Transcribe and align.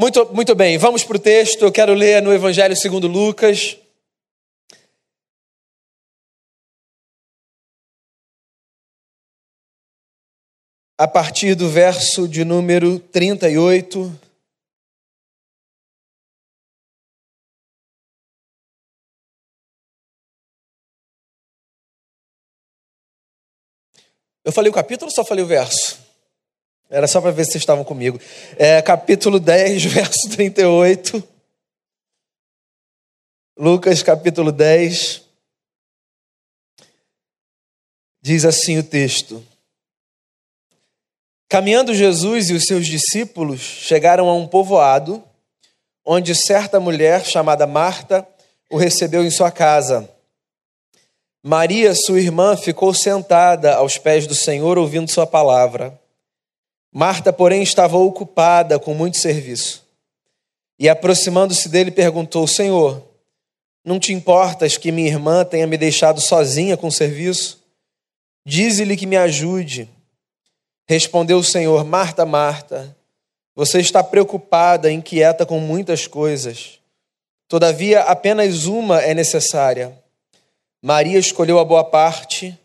Muito, 0.00 0.32
muito 0.32 0.54
bem, 0.54 0.78
vamos 0.78 1.02
para 1.02 1.16
o 1.16 1.20
texto. 1.20 1.64
Eu 1.64 1.72
quero 1.72 1.92
ler 1.92 2.22
no 2.22 2.32
Evangelho 2.32 2.76
segundo 2.76 3.08
Lucas. 3.08 3.76
A 10.96 11.08
partir 11.08 11.56
do 11.56 11.68
verso 11.68 12.28
de 12.28 12.44
número 12.44 13.00
38. 13.00 14.16
Eu 24.44 24.52
falei 24.52 24.70
o 24.70 24.74
capítulo 24.74 25.10
ou 25.10 25.14
só 25.14 25.24
falei 25.24 25.42
o 25.42 25.48
verso? 25.48 26.07
Era 26.90 27.06
só 27.06 27.20
para 27.20 27.30
ver 27.30 27.44
se 27.44 27.52
vocês 27.52 27.62
estavam 27.62 27.84
comigo. 27.84 28.18
É, 28.56 28.80
capítulo 28.80 29.38
10, 29.38 29.84
verso 29.92 30.30
38. 30.30 31.22
Lucas, 33.58 34.02
capítulo 34.02 34.50
10. 34.50 35.22
Diz 38.22 38.44
assim 38.46 38.78
o 38.78 38.82
texto: 38.82 39.44
Caminhando 41.48 41.94
Jesus 41.94 42.48
e 42.48 42.54
os 42.54 42.64
seus 42.64 42.86
discípulos 42.86 43.60
chegaram 43.60 44.28
a 44.28 44.34
um 44.34 44.46
povoado, 44.46 45.22
onde 46.04 46.34
certa 46.34 46.80
mulher 46.80 47.24
chamada 47.26 47.66
Marta 47.66 48.26
o 48.70 48.78
recebeu 48.78 49.24
em 49.24 49.30
sua 49.30 49.50
casa. 49.50 50.08
Maria, 51.42 51.94
sua 51.94 52.20
irmã, 52.20 52.56
ficou 52.56 52.94
sentada 52.94 53.74
aos 53.76 53.98
pés 53.98 54.26
do 54.26 54.34
Senhor, 54.34 54.78
ouvindo 54.78 55.10
sua 55.10 55.26
palavra. 55.26 55.98
Marta, 56.92 57.32
porém, 57.32 57.62
estava 57.62 57.96
ocupada 57.96 58.78
com 58.78 58.94
muito 58.94 59.18
serviço. 59.18 59.86
E 60.78 60.88
aproximando-se 60.88 61.68
dele, 61.68 61.90
perguntou: 61.90 62.46
Senhor, 62.46 63.02
não 63.84 63.98
te 63.98 64.12
importas 64.12 64.76
que 64.76 64.92
minha 64.92 65.08
irmã 65.08 65.44
tenha 65.44 65.66
me 65.66 65.76
deixado 65.76 66.20
sozinha 66.20 66.76
com 66.76 66.88
o 66.88 66.92
serviço? 66.92 67.62
Dize-lhe 68.46 68.96
que 68.96 69.06
me 69.06 69.16
ajude. 69.16 69.88
Respondeu 70.86 71.38
o 71.38 71.44
Senhor: 71.44 71.84
Marta, 71.84 72.24
Marta, 72.24 72.96
você 73.54 73.80
está 73.80 74.02
preocupada, 74.02 74.90
inquieta 74.90 75.44
com 75.44 75.58
muitas 75.60 76.06
coisas. 76.06 76.78
Todavia, 77.48 78.02
apenas 78.02 78.66
uma 78.66 79.00
é 79.00 79.14
necessária. 79.14 79.92
Maria 80.80 81.18
escolheu 81.18 81.58
a 81.58 81.64
boa 81.64 81.82
parte 81.82 82.56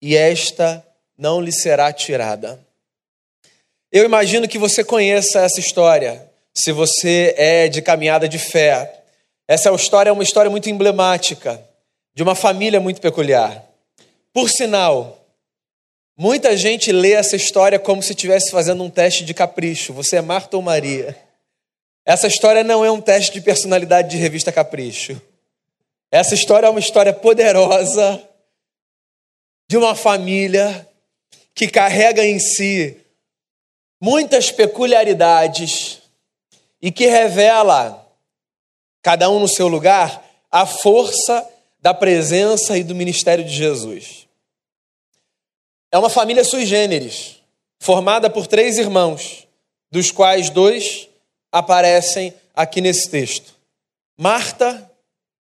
e 0.00 0.16
esta 0.16 0.84
não 1.16 1.40
lhe 1.40 1.52
será 1.52 1.92
tirada. 1.92 2.58
Eu 3.92 4.06
imagino 4.06 4.48
que 4.48 4.56
você 4.56 4.82
conheça 4.82 5.40
essa 5.40 5.60
história, 5.60 6.26
se 6.54 6.72
você 6.72 7.34
é 7.36 7.68
de 7.68 7.82
caminhada 7.82 8.26
de 8.26 8.38
fé. 8.38 9.02
Essa 9.46 9.70
história 9.70 10.08
é 10.08 10.12
uma 10.12 10.22
história 10.22 10.50
muito 10.50 10.70
emblemática, 10.70 11.62
de 12.14 12.22
uma 12.22 12.34
família 12.34 12.80
muito 12.80 13.02
peculiar. 13.02 13.62
Por 14.32 14.48
sinal, 14.48 15.22
muita 16.16 16.56
gente 16.56 16.90
lê 16.90 17.12
essa 17.12 17.36
história 17.36 17.78
como 17.78 18.02
se 18.02 18.12
estivesse 18.12 18.50
fazendo 18.50 18.82
um 18.82 18.88
teste 18.88 19.26
de 19.26 19.34
capricho. 19.34 19.92
Você 19.92 20.16
é 20.16 20.22
Marta 20.22 20.56
ou 20.56 20.62
Maria? 20.62 21.14
Essa 22.02 22.26
história 22.26 22.64
não 22.64 22.82
é 22.82 22.90
um 22.90 23.00
teste 23.00 23.30
de 23.30 23.42
personalidade 23.42 24.08
de 24.08 24.16
revista 24.16 24.50
Capricho. 24.50 25.20
Essa 26.10 26.34
história 26.34 26.66
é 26.66 26.70
uma 26.70 26.80
história 26.80 27.12
poderosa 27.12 28.26
de 29.68 29.76
uma 29.76 29.94
família 29.94 30.88
que 31.54 31.68
carrega 31.68 32.24
em 32.24 32.38
si 32.38 33.01
muitas 34.02 34.50
peculiaridades 34.50 36.02
e 36.80 36.90
que 36.90 37.06
revela, 37.06 38.04
cada 39.00 39.30
um 39.30 39.38
no 39.38 39.46
seu 39.46 39.68
lugar, 39.68 40.28
a 40.50 40.66
força 40.66 41.48
da 41.80 41.94
presença 41.94 42.76
e 42.76 42.82
do 42.82 42.96
ministério 42.96 43.44
de 43.44 43.54
Jesus. 43.54 44.26
É 45.92 45.96
uma 45.96 46.10
família 46.10 46.42
sui 46.42 46.66
generis, 46.66 47.40
formada 47.78 48.28
por 48.28 48.48
três 48.48 48.76
irmãos, 48.76 49.46
dos 49.88 50.10
quais 50.10 50.50
dois 50.50 51.08
aparecem 51.52 52.34
aqui 52.56 52.80
nesse 52.80 53.08
texto: 53.08 53.54
Marta, 54.18 54.90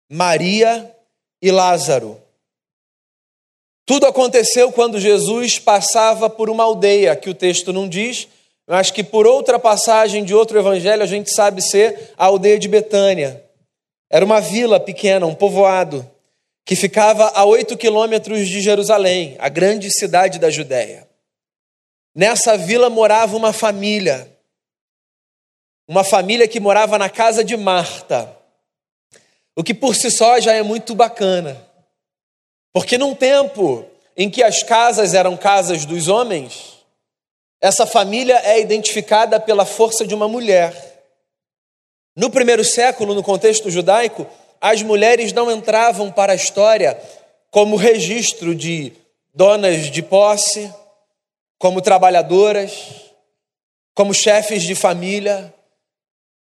Maria 0.07 0.95
e 1.41 1.51
Lázaro. 1.51 2.21
Tudo 3.87 4.07
aconteceu 4.07 4.71
quando 4.71 5.01
Jesus 5.01 5.59
passava 5.59 6.29
por 6.29 6.51
uma 6.51 6.65
aldeia, 6.65 7.17
que 7.17 7.31
o 7.31 7.35
texto 7.35 7.73
não 7.73 7.89
diz, 7.89 8.29
mas 8.71 8.89
que 8.89 9.03
por 9.03 9.27
outra 9.27 9.59
passagem 9.59 10.23
de 10.23 10.33
outro 10.33 10.57
evangelho 10.57 11.03
a 11.03 11.07
gente 11.07 11.35
sabe 11.35 11.61
ser 11.61 12.13
a 12.17 12.27
aldeia 12.27 12.57
de 12.57 12.69
Betânia. 12.69 13.45
Era 14.09 14.25
uma 14.25 14.41
vila 14.41 14.79
pequena, 14.79 15.27
um 15.27 15.35
povoado, 15.35 16.09
que 16.65 16.77
ficava 16.77 17.33
a 17.35 17.45
oito 17.45 17.77
quilômetros 17.77 18.49
de 18.49 18.61
Jerusalém, 18.61 19.35
a 19.41 19.49
grande 19.49 19.91
cidade 19.91 20.39
da 20.39 20.51
Judéia. 20.51 21.09
Nessa 22.15 22.57
vila 22.57 22.89
morava 22.89 23.37
uma 23.37 23.53
família, 23.53 24.31
uma 25.89 26.05
família 26.05 26.47
que 26.47 26.61
morava 26.61 26.97
na 26.97 27.11
casa 27.11 27.43
de 27.43 27.57
Marta, 27.57 28.37
o 29.57 29.65
que 29.65 29.75
por 29.75 29.97
si 29.97 30.13
só 30.13 30.39
já 30.39 30.53
é 30.53 30.63
muito 30.63 30.95
bacana, 30.95 31.61
porque 32.73 32.97
num 32.97 33.17
tempo 33.17 33.85
em 34.17 34.31
que 34.31 34.45
as 34.45 34.63
casas 34.63 35.13
eram 35.13 35.37
casas 35.37 35.85
dos 35.85 36.07
homens, 36.07 36.80
essa 37.61 37.87
família 37.87 38.41
é 38.45 38.59
identificada 38.61 39.39
pela 39.39 39.67
força 39.67 40.07
de 40.07 40.15
uma 40.15 40.27
mulher. 40.27 40.75
No 42.17 42.31
primeiro 42.31 42.65
século, 42.65 43.15
no 43.15 43.23
contexto 43.23 43.71
judaico, 43.71 44.27
as 44.61 44.83
mulheres 44.83 45.33
não 45.33 45.51
entravam 45.51 46.11
para 46.11 46.33
a 46.33 46.37
história 46.37 47.01
como 47.51 47.77
registro 47.77 48.55
de 48.55 48.93
donas 49.35 49.91
de 49.91 50.03
posse, 50.03 50.73
como 51.59 51.81
trabalhadoras, 51.81 53.13
como 53.95 54.15
chefes 54.15 54.63
de 54.63 54.75
família. 54.75 55.53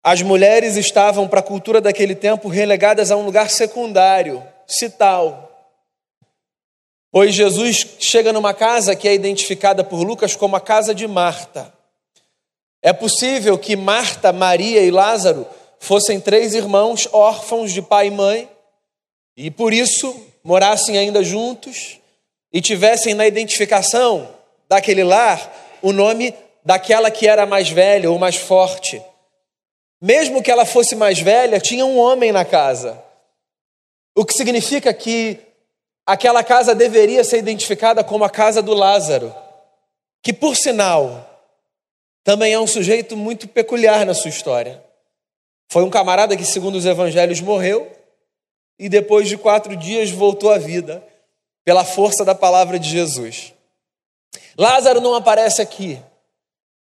As 0.04 0.22
mulheres 0.22 0.78
estavam, 0.78 1.28
para 1.28 1.40
a 1.40 1.44
cultura 1.44 1.82
daquele 1.82 2.16
tempo, 2.16 2.48
relegadas 2.48 3.12
a 3.12 3.18
um 3.18 3.26
lugar 3.26 3.50
secundário, 3.50 4.44
cital. 4.68 5.51
Pois 7.12 7.36
Jesus 7.36 7.86
chega 8.00 8.32
numa 8.32 8.54
casa 8.54 8.96
que 8.96 9.08
é 9.08 9.14
identificada 9.14 9.84
por 9.84 10.02
Lucas 10.02 10.34
como 10.36 10.56
a 10.56 10.62
casa 10.62 10.96
de 10.96 11.08
Marta. 11.08 11.74
É 12.82 12.94
possível 12.94 13.58
que 13.58 13.76
Marta, 13.76 14.32
Maria 14.32 14.82
e 14.82 14.90
Lázaro 14.90 15.46
fossem 15.78 16.20
três 16.20 16.54
irmãos 16.54 17.10
órfãos 17.12 17.74
de 17.74 17.82
pai 17.82 18.08
e 18.08 18.12
mãe 18.12 18.50
e 19.36 19.52
por 19.52 19.74
isso 19.74 20.26
morassem 20.44 20.98
ainda 20.98 21.24
juntos 21.24 22.00
e 22.52 22.62
tivessem 22.62 23.14
na 23.14 23.28
identificação 23.28 24.30
daquele 24.70 25.04
lar 25.04 25.80
o 25.82 25.92
nome 25.92 26.34
daquela 26.64 27.12
que 27.12 27.28
era 27.28 27.46
mais 27.46 27.70
velha 27.70 28.10
ou 28.10 28.18
mais 28.18 28.38
forte. 28.38 29.02
Mesmo 30.02 30.42
que 30.42 30.50
ela 30.50 30.66
fosse 30.66 30.96
mais 30.96 31.20
velha, 31.20 31.60
tinha 31.60 31.86
um 31.86 32.00
homem 32.00 32.32
na 32.32 32.46
casa. 32.46 33.04
O 34.16 34.26
que 34.26 34.34
significa 34.34 34.94
que 34.94 35.40
aquela 36.06 36.44
casa 36.44 36.76
deveria 36.76 37.24
ser 37.24 37.38
identificada 37.38 38.04
como 38.04 38.24
a 38.24 38.30
casa 38.30 38.62
do 38.62 38.74
Lázaro, 38.74 39.34
que, 40.22 40.34
por 40.34 40.56
sinal, 40.56 41.28
também 42.24 42.54
é 42.54 42.60
um 42.60 42.68
sujeito 42.68 43.18
muito 43.18 43.48
peculiar 43.48 44.06
na 44.06 44.14
sua 44.14 44.30
história. 44.30 44.84
Foi 45.72 45.84
um 45.84 45.90
camarada 45.90 46.36
que, 46.36 46.46
segundo 46.46 46.76
os 46.76 46.86
evangelhos, 46.86 47.40
morreu 47.42 47.92
e 48.78 48.90
depois 48.90 49.28
de 49.28 49.38
quatro 49.38 49.76
dias 49.76 50.12
voltou 50.12 50.52
à 50.52 50.58
vida 50.58 51.04
pela 51.64 51.86
força 51.86 52.26
da 52.26 52.36
palavra 52.36 52.78
de 52.78 52.90
Jesus. 52.90 53.54
Lázaro 54.58 55.00
não 55.02 55.16
aparece 55.16 55.62
aqui. 55.62 56.00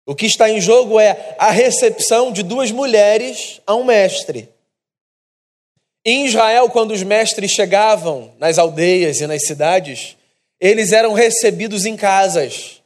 O 0.07 0.15
que 0.15 0.27
está 0.27 0.49
em 0.49 0.61
jogo 0.61 1.01
é 1.01 1.35
a 1.39 1.51
recepção 1.51 2.31
de 2.31 2.43
duas 2.43 2.71
mulheres 2.71 3.61
a 3.67 3.75
um 3.75 3.85
mestre. 3.85 4.49
Em 6.09 6.25
Israel, 6.25 6.71
quando 6.71 6.93
os 6.93 7.03
mestres 7.03 7.51
chegavam 7.51 8.33
nas 8.39 8.59
aldeias 8.59 9.21
e 9.21 9.27
nas 9.27 9.45
cidades, 9.45 10.17
eles 10.61 10.93
eram 10.93 11.13
recebidos 11.13 11.85
em 11.85 11.97
casas. 11.97 12.81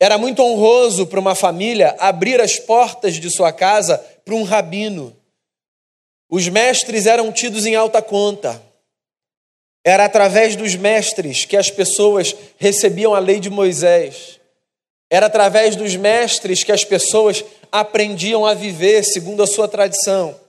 Era 0.00 0.18
muito 0.18 0.42
honroso 0.42 1.06
para 1.06 1.20
uma 1.20 1.36
família 1.36 1.94
abrir 2.00 2.40
as 2.40 2.58
portas 2.58 3.14
de 3.14 3.30
sua 3.30 3.52
casa 3.52 3.96
para 4.24 4.34
um 4.34 4.42
rabino. 4.42 5.16
Os 6.28 6.48
mestres 6.48 7.06
eram 7.06 7.30
tidos 7.30 7.64
em 7.64 7.76
alta 7.76 8.02
conta. 8.02 8.60
Era 9.84 10.06
através 10.06 10.56
dos 10.56 10.74
mestres 10.74 11.44
que 11.44 11.56
as 11.56 11.70
pessoas 11.70 12.34
recebiam 12.58 13.14
a 13.14 13.20
lei 13.20 13.38
de 13.38 13.50
Moisés. 13.50 14.40
Era 15.08 15.26
através 15.26 15.76
dos 15.76 15.94
mestres 15.94 16.64
que 16.64 16.72
as 16.72 16.84
pessoas 16.84 17.44
aprendiam 17.70 18.44
a 18.44 18.52
viver 18.52 19.04
segundo 19.04 19.44
a 19.44 19.46
sua 19.46 19.68
tradição. 19.68 20.41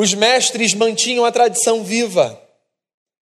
Os 0.00 0.14
mestres 0.14 0.74
mantinham 0.74 1.24
a 1.24 1.32
tradição 1.32 1.82
viva. 1.82 2.40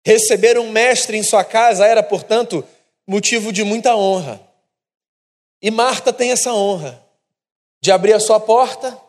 Receber 0.04 0.58
um 0.58 0.70
mestre 0.70 1.16
em 1.16 1.22
sua 1.22 1.42
casa 1.42 1.86
era, 1.86 2.02
portanto, 2.02 2.62
motivo 3.06 3.50
de 3.50 3.64
muita 3.64 3.96
honra. 3.96 4.38
E 5.62 5.70
Marta 5.70 6.12
tem 6.12 6.30
essa 6.30 6.52
honra 6.52 7.02
de 7.80 7.90
abrir 7.90 8.12
a 8.12 8.20
sua 8.20 8.38
porta 8.38 9.00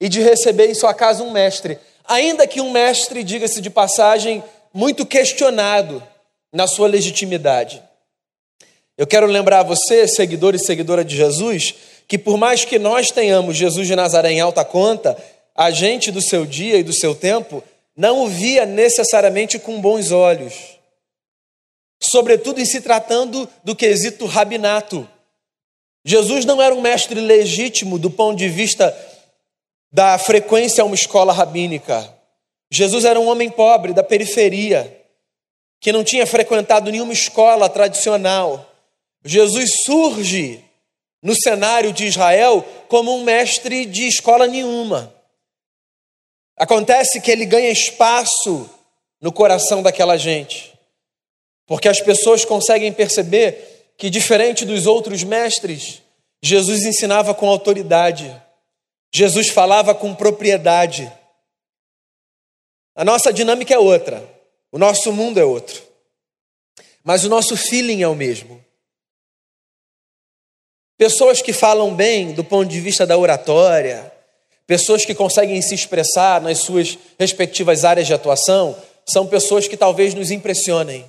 e 0.00 0.08
de 0.08 0.22
receber 0.22 0.70
em 0.70 0.74
sua 0.74 0.94
casa 0.94 1.22
um 1.22 1.30
mestre, 1.30 1.78
ainda 2.06 2.46
que 2.46 2.62
um 2.62 2.70
mestre, 2.70 3.22
diga-se 3.22 3.60
de 3.60 3.68
passagem, 3.68 4.42
muito 4.72 5.04
questionado 5.04 6.02
na 6.50 6.66
sua 6.66 6.88
legitimidade. 6.88 7.82
Eu 8.96 9.06
quero 9.06 9.26
lembrar 9.26 9.60
a 9.60 9.62
você, 9.62 10.08
seguidor 10.08 10.54
e 10.54 10.58
seguidora 10.58 11.04
de 11.04 11.14
Jesus, 11.14 11.74
que 12.08 12.16
por 12.16 12.38
mais 12.38 12.64
que 12.64 12.78
nós 12.78 13.10
tenhamos 13.10 13.58
Jesus 13.58 13.86
de 13.86 13.94
Nazaré 13.94 14.32
em 14.32 14.40
alta 14.40 14.64
conta, 14.64 15.22
a 15.54 15.70
gente 15.70 16.10
do 16.10 16.20
seu 16.20 16.44
dia 16.44 16.76
e 16.76 16.82
do 16.82 16.92
seu 16.92 17.14
tempo 17.14 17.62
não 17.96 18.24
o 18.24 18.28
via 18.28 18.66
necessariamente 18.66 19.58
com 19.58 19.80
bons 19.80 20.10
olhos, 20.10 20.78
sobretudo 22.02 22.60
em 22.60 22.64
se 22.64 22.80
tratando 22.80 23.48
do 23.62 23.76
quesito 23.76 24.26
rabinato. 24.26 25.08
Jesus 26.04 26.44
não 26.44 26.60
era 26.60 26.74
um 26.74 26.80
mestre 26.80 27.20
legítimo 27.20 27.98
do 27.98 28.10
ponto 28.10 28.36
de 28.36 28.48
vista 28.48 28.94
da 29.92 30.18
frequência 30.18 30.82
a 30.82 30.84
uma 30.84 30.96
escola 30.96 31.32
rabínica. 31.32 32.12
Jesus 32.70 33.04
era 33.04 33.20
um 33.20 33.28
homem 33.28 33.48
pobre 33.48 33.92
da 33.92 34.02
periferia, 34.02 35.00
que 35.80 35.92
não 35.92 36.02
tinha 36.02 36.26
frequentado 36.26 36.90
nenhuma 36.90 37.12
escola 37.12 37.68
tradicional. 37.68 38.68
Jesus 39.24 39.84
surge 39.84 40.64
no 41.22 41.34
cenário 41.34 41.92
de 41.92 42.06
Israel 42.06 42.66
como 42.88 43.14
um 43.14 43.22
mestre 43.22 43.86
de 43.86 44.08
escola 44.08 44.48
nenhuma. 44.48 45.13
Acontece 46.56 47.20
que 47.20 47.30
ele 47.30 47.44
ganha 47.44 47.70
espaço 47.70 48.70
no 49.20 49.32
coração 49.32 49.82
daquela 49.82 50.16
gente, 50.16 50.72
porque 51.66 51.88
as 51.88 52.00
pessoas 52.00 52.44
conseguem 52.44 52.92
perceber 52.92 53.92
que, 53.96 54.10
diferente 54.10 54.64
dos 54.64 54.86
outros 54.86 55.24
mestres, 55.24 56.02
Jesus 56.42 56.84
ensinava 56.84 57.34
com 57.34 57.48
autoridade, 57.48 58.30
Jesus 59.12 59.48
falava 59.48 59.94
com 59.94 60.14
propriedade. 60.14 61.10
A 62.94 63.04
nossa 63.04 63.32
dinâmica 63.32 63.74
é 63.74 63.78
outra, 63.78 64.22
o 64.70 64.78
nosso 64.78 65.12
mundo 65.12 65.40
é 65.40 65.44
outro, 65.44 65.82
mas 67.02 67.24
o 67.24 67.28
nosso 67.28 67.56
feeling 67.56 68.02
é 68.02 68.08
o 68.08 68.14
mesmo. 68.14 68.64
Pessoas 70.96 71.42
que 71.42 71.52
falam 71.52 71.92
bem 71.94 72.32
do 72.32 72.44
ponto 72.44 72.68
de 72.68 72.80
vista 72.80 73.04
da 73.04 73.18
oratória, 73.18 74.13
pessoas 74.66 75.04
que 75.04 75.14
conseguem 75.14 75.60
se 75.60 75.74
expressar 75.74 76.40
nas 76.40 76.58
suas 76.58 76.98
respectivas 77.18 77.84
áreas 77.84 78.06
de 78.06 78.14
atuação, 78.14 78.76
são 79.06 79.26
pessoas 79.26 79.68
que 79.68 79.76
talvez 79.76 80.14
nos 80.14 80.30
impressionem. 80.30 81.04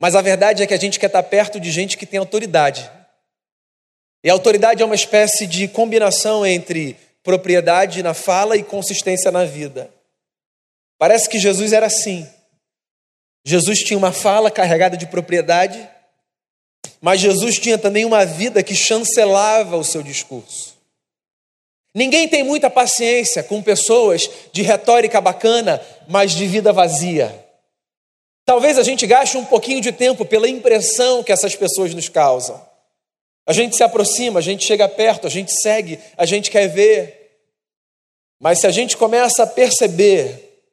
Mas 0.00 0.14
a 0.14 0.22
verdade 0.22 0.62
é 0.62 0.66
que 0.66 0.74
a 0.74 0.78
gente 0.78 0.98
quer 0.98 1.06
estar 1.06 1.22
perto 1.22 1.60
de 1.60 1.70
gente 1.70 1.96
que 1.96 2.06
tem 2.06 2.18
autoridade. 2.18 2.90
E 4.24 4.30
a 4.30 4.32
autoridade 4.32 4.82
é 4.82 4.86
uma 4.86 4.94
espécie 4.94 5.46
de 5.46 5.66
combinação 5.68 6.46
entre 6.46 6.96
propriedade 7.22 8.02
na 8.02 8.14
fala 8.14 8.56
e 8.56 8.62
consistência 8.62 9.30
na 9.30 9.44
vida. 9.44 9.90
Parece 10.98 11.28
que 11.28 11.38
Jesus 11.38 11.72
era 11.72 11.86
assim. 11.86 12.28
Jesus 13.44 13.80
tinha 13.80 13.98
uma 13.98 14.12
fala 14.12 14.50
carregada 14.50 14.96
de 14.96 15.06
propriedade 15.06 15.88
mas 17.02 17.20
Jesus 17.20 17.58
tinha 17.58 17.76
também 17.76 18.04
uma 18.04 18.24
vida 18.24 18.62
que 18.62 18.76
chancelava 18.76 19.76
o 19.76 19.84
seu 19.84 20.04
discurso. 20.04 20.71
Ninguém 21.94 22.26
tem 22.26 22.42
muita 22.42 22.70
paciência 22.70 23.42
com 23.42 23.62
pessoas 23.62 24.28
de 24.52 24.62
retórica 24.62 25.20
bacana, 25.20 25.80
mas 26.08 26.32
de 26.32 26.46
vida 26.46 26.72
vazia. 26.72 27.42
Talvez 28.44 28.78
a 28.78 28.82
gente 28.82 29.06
gaste 29.06 29.36
um 29.36 29.44
pouquinho 29.44 29.80
de 29.80 29.92
tempo 29.92 30.24
pela 30.24 30.48
impressão 30.48 31.22
que 31.22 31.30
essas 31.30 31.54
pessoas 31.54 31.94
nos 31.94 32.08
causam. 32.08 32.60
A 33.46 33.52
gente 33.52 33.76
se 33.76 33.82
aproxima, 33.82 34.38
a 34.38 34.42
gente 34.42 34.64
chega 34.64 34.88
perto, 34.88 35.26
a 35.26 35.30
gente 35.30 35.52
segue, 35.52 35.98
a 36.16 36.24
gente 36.24 36.50
quer 36.50 36.66
ver. 36.68 37.40
Mas 38.40 38.60
se 38.60 38.66
a 38.66 38.70
gente 38.70 38.96
começa 38.96 39.42
a 39.42 39.46
perceber 39.46 40.64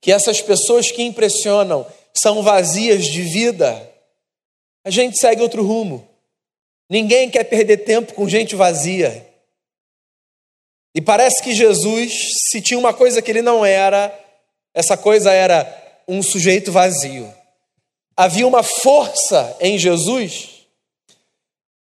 que 0.00 0.12
essas 0.12 0.40
pessoas 0.40 0.90
que 0.90 1.02
impressionam 1.02 1.86
são 2.12 2.42
vazias 2.42 3.06
de 3.06 3.22
vida, 3.22 3.90
a 4.84 4.90
gente 4.90 5.18
segue 5.18 5.42
outro 5.42 5.64
rumo. 5.64 6.08
Ninguém 6.88 7.28
quer 7.28 7.44
perder 7.44 7.78
tempo 7.78 8.14
com 8.14 8.28
gente 8.28 8.54
vazia. 8.54 9.25
E 10.96 11.00
parece 11.02 11.42
que 11.42 11.54
Jesus, 11.54 12.10
se 12.48 12.62
tinha 12.62 12.78
uma 12.78 12.94
coisa 12.94 13.20
que 13.20 13.30
ele 13.30 13.42
não 13.42 13.62
era, 13.66 14.18
essa 14.72 14.96
coisa 14.96 15.30
era 15.30 15.70
um 16.08 16.22
sujeito 16.22 16.72
vazio. 16.72 17.30
Havia 18.16 18.46
uma 18.46 18.62
força 18.62 19.54
em 19.60 19.78
Jesus 19.78 20.64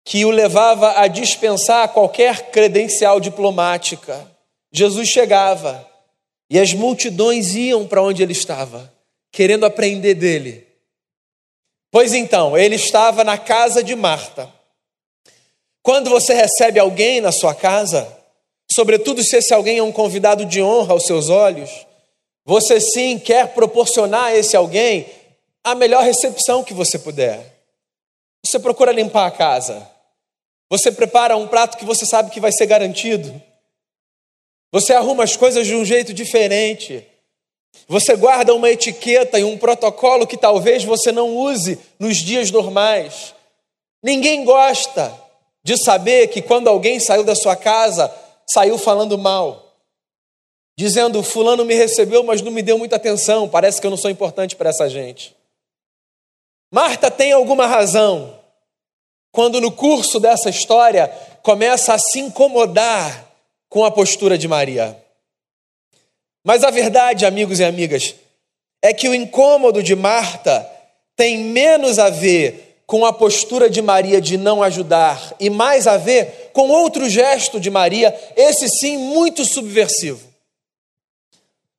que 0.04 0.25
o 0.25 0.31
levava 0.31 1.00
a 1.00 1.07
dispensar 1.07 1.89
qualquer 1.89 2.50
credencial 2.50 3.19
diplomática. 3.19 4.27
Jesus 4.71 5.10
chegava 5.10 5.88
e 6.50 6.57
as 6.57 6.74
multidões 6.74 7.54
iam 7.54 7.86
para 7.86 8.01
onde 8.01 8.24
ele 8.24 8.33
estava, 8.33 8.92
querendo 9.31 9.63
aprender 9.63 10.15
dele. 10.15 10.68
Pois 11.92 12.15
então, 12.15 12.57
ele 12.57 12.77
estava 12.77 13.24
na 13.24 13.38
casa 13.38 13.83
de 13.83 13.95
Marta. 13.95 14.51
Quando 15.83 16.10
você 16.10 16.33
recebe 16.33 16.80
alguém 16.80 17.21
na 17.21 17.31
sua 17.31 17.54
casa, 17.54 18.23
sobretudo 18.74 19.24
se 19.24 19.38
esse 19.38 19.54
alguém 19.54 19.78
é 19.78 19.84
um 19.84 19.92
convidado 19.92 20.46
de 20.46 20.62
honra 20.62 20.94
aos 20.94 21.06
seus 21.06 21.30
olhos, 21.30 21.86
você 22.46 22.80
sim 22.80 23.18
quer 23.18 23.54
proporcionar 23.54 24.25
a 24.25 24.36
esse 24.36 24.56
alguém 24.56 25.06
a 25.64 25.74
melhor 25.75 26.04
recepção 26.04 26.64
que 26.64 26.74
você 26.74 27.00
puder. 27.00 27.54
Você 28.46 28.60
procura 28.60 28.92
limpar 28.92 29.28
a 29.28 29.31
casa. 29.31 29.90
Você 30.70 30.92
prepara 30.92 31.38
um 31.38 31.48
prato 31.48 31.78
que 31.78 31.86
você 31.86 32.06
sabe 32.06 32.31
que 32.31 32.40
vai 32.40 32.52
ser 32.52 32.66
garantido. 32.66 33.42
Você 34.72 34.92
arruma 34.94 35.24
as 35.24 35.38
coisas 35.38 35.66
de 35.66 35.75
um 35.75 35.86
jeito 35.86 36.14
diferente. 36.14 37.06
Você 37.88 38.16
guarda 38.16 38.54
uma 38.54 38.70
etiqueta 38.70 39.40
e 39.40 39.44
um 39.44 39.58
protocolo 39.58 40.28
que 40.28 40.36
talvez 40.36 40.84
você 40.84 41.12
não 41.12 41.36
use 41.36 41.80
nos 42.00 42.18
dias 42.18 42.52
normais. 42.52 43.34
Ninguém 44.02 44.44
gosta 44.44 45.14
de 45.64 45.78
saber 45.78 46.28
que 46.28 46.42
quando 46.42 46.68
alguém 46.68 47.00
saiu 47.00 47.24
da 47.24 47.36
sua 47.36 47.56
casa, 47.56 48.14
saiu 48.48 48.78
falando 48.78 49.18
mal, 49.18 49.75
dizendo: 50.78 51.24
Fulano 51.24 51.66
me 51.66 51.75
recebeu, 51.75 52.24
mas 52.24 52.42
não 52.42 52.51
me 52.51 52.62
deu 52.62 52.78
muita 52.78 52.95
atenção, 52.95 53.48
parece 53.48 53.80
que 53.80 53.88
eu 53.88 53.92
não 53.92 53.98
sou 53.98 54.12
importante 54.12 54.56
para 54.56 54.69
essa 54.69 54.90
gente. 54.90 55.36
Marta 56.72 57.12
tem 57.12 57.31
alguma 57.31 57.68
razão 57.68 58.40
quando 59.31 59.62
no 59.62 59.72
curso 59.72 60.19
dessa 60.19 60.50
história 60.50 61.07
começa 61.42 61.94
a 61.94 62.00
se 62.00 62.19
incomodar 62.19 63.28
com 63.69 63.84
a 63.84 63.92
postura 63.92 64.38
de 64.38 64.48
Maria. 64.48 65.00
Mas 66.44 66.63
a 66.63 66.70
verdade, 66.70 67.25
amigos 67.25 67.60
e 67.60 67.63
amigas, 67.63 68.15
é 68.82 68.94
que 68.94 69.08
o 69.08 69.15
incômodo 69.15 69.82
de 69.82 69.96
Marta 69.96 70.70
tem 71.15 71.38
menos 71.38 72.00
a 72.00 72.10
ver 72.10 72.73
com 72.86 73.06
a 73.06 73.13
postura 73.13 73.70
de 73.70 73.82
Maria 73.82 74.20
de 74.20 74.38
não 74.38 74.62
ajudar 74.62 75.36
e 75.40 75.50
mais 75.50 75.88
a 75.88 75.98
ver 75.98 76.52
com 76.54 76.70
outro 76.70 77.10
gesto 77.10 77.60
de 77.60 77.70
Maria, 77.70 78.13
esse 78.36 78.68
sim 78.70 78.98
muito 78.98 79.46
subversivo. 79.46 80.34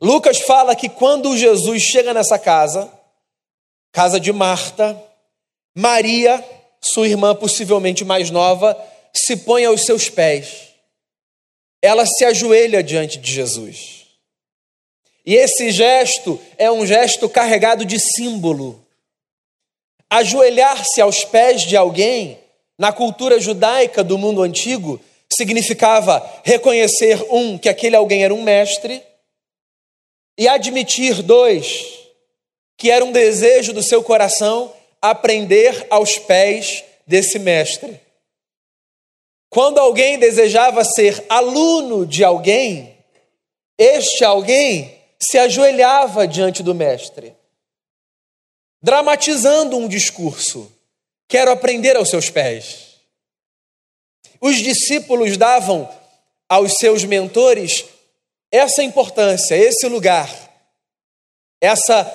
Lucas 0.01 0.41
fala 0.41 0.75
que 0.75 0.89
quando 0.89 1.37
Jesus 1.37 1.83
chega 1.83 2.13
nessa 2.13 2.39
casa, 2.39 2.91
casa 3.93 4.19
de 4.19 4.33
Marta, 4.33 5.01
Maria, 5.75 6.45
sua 6.81 7.09
irmã 7.09 7.35
possivelmente 7.35 8.05
mais 8.05 8.31
nova, 8.31 8.77
se 9.13 9.37
põe 9.37 9.65
aos 9.65 9.85
seus 9.85 10.11
pés. 10.11 10.69
Ela 11.81 12.05
se 12.05 12.25
ajoelha 12.25 12.83
diante 12.83 13.19
de 13.19 13.33
Jesus. 13.33 14.05
E 15.25 15.35
esse 15.35 15.71
gesto 15.71 16.41
é 16.59 16.71
um 16.71 16.87
gesto 16.87 17.29
carregado 17.29 17.85
de 17.85 17.99
símbolo. 17.99 18.84
Ajoelhar-se 20.11 21.01
aos 21.01 21.25
pés 21.25 21.63
de 21.63 21.77
alguém, 21.77 22.39
na 22.79 22.93
cultura 22.93 23.41
judaica 23.41 24.05
do 24.05 24.19
mundo 24.19 24.43
antigo, 24.43 25.01
significava 25.33 26.25
reconhecer, 26.45 27.25
um, 27.31 27.59
que 27.59 27.69
aquele 27.69 27.97
alguém 27.97 28.25
era 28.25 28.35
um 28.35 28.43
mestre, 28.43 29.03
e 30.39 30.49
admitir, 30.49 31.23
dois, 31.23 31.85
que 32.77 32.91
era 32.91 33.05
um 33.05 33.13
desejo 33.13 33.73
do 33.73 33.83
seu 33.83 34.03
coração 34.03 34.73
aprender 35.01 35.87
aos 35.91 36.19
pés 36.19 36.85
desse 37.07 37.39
mestre. 37.39 38.01
Quando 39.51 39.79
alguém 39.79 40.19
desejava 40.19 40.85
ser 40.85 41.25
aluno 41.29 42.05
de 42.05 42.25
alguém, 42.25 42.97
este 43.79 44.25
alguém 44.25 44.99
se 45.19 45.39
ajoelhava 45.39 46.27
diante 46.27 46.63
do 46.63 46.75
Mestre, 46.75 47.35
dramatizando 48.85 49.79
um 49.79 49.89
discurso: 49.89 50.71
Quero 51.27 51.51
aprender 51.51 51.97
aos 51.97 52.11
seus 52.11 52.29
pés. 52.29 52.97
Os 54.39 54.57
discípulos 54.57 55.39
davam 55.39 55.91
aos 56.47 56.75
seus 56.75 57.03
mentores 57.03 57.87
essa 58.53 58.83
importância, 58.83 59.57
esse 59.57 59.89
lugar, 59.89 60.31
essa 61.63 62.13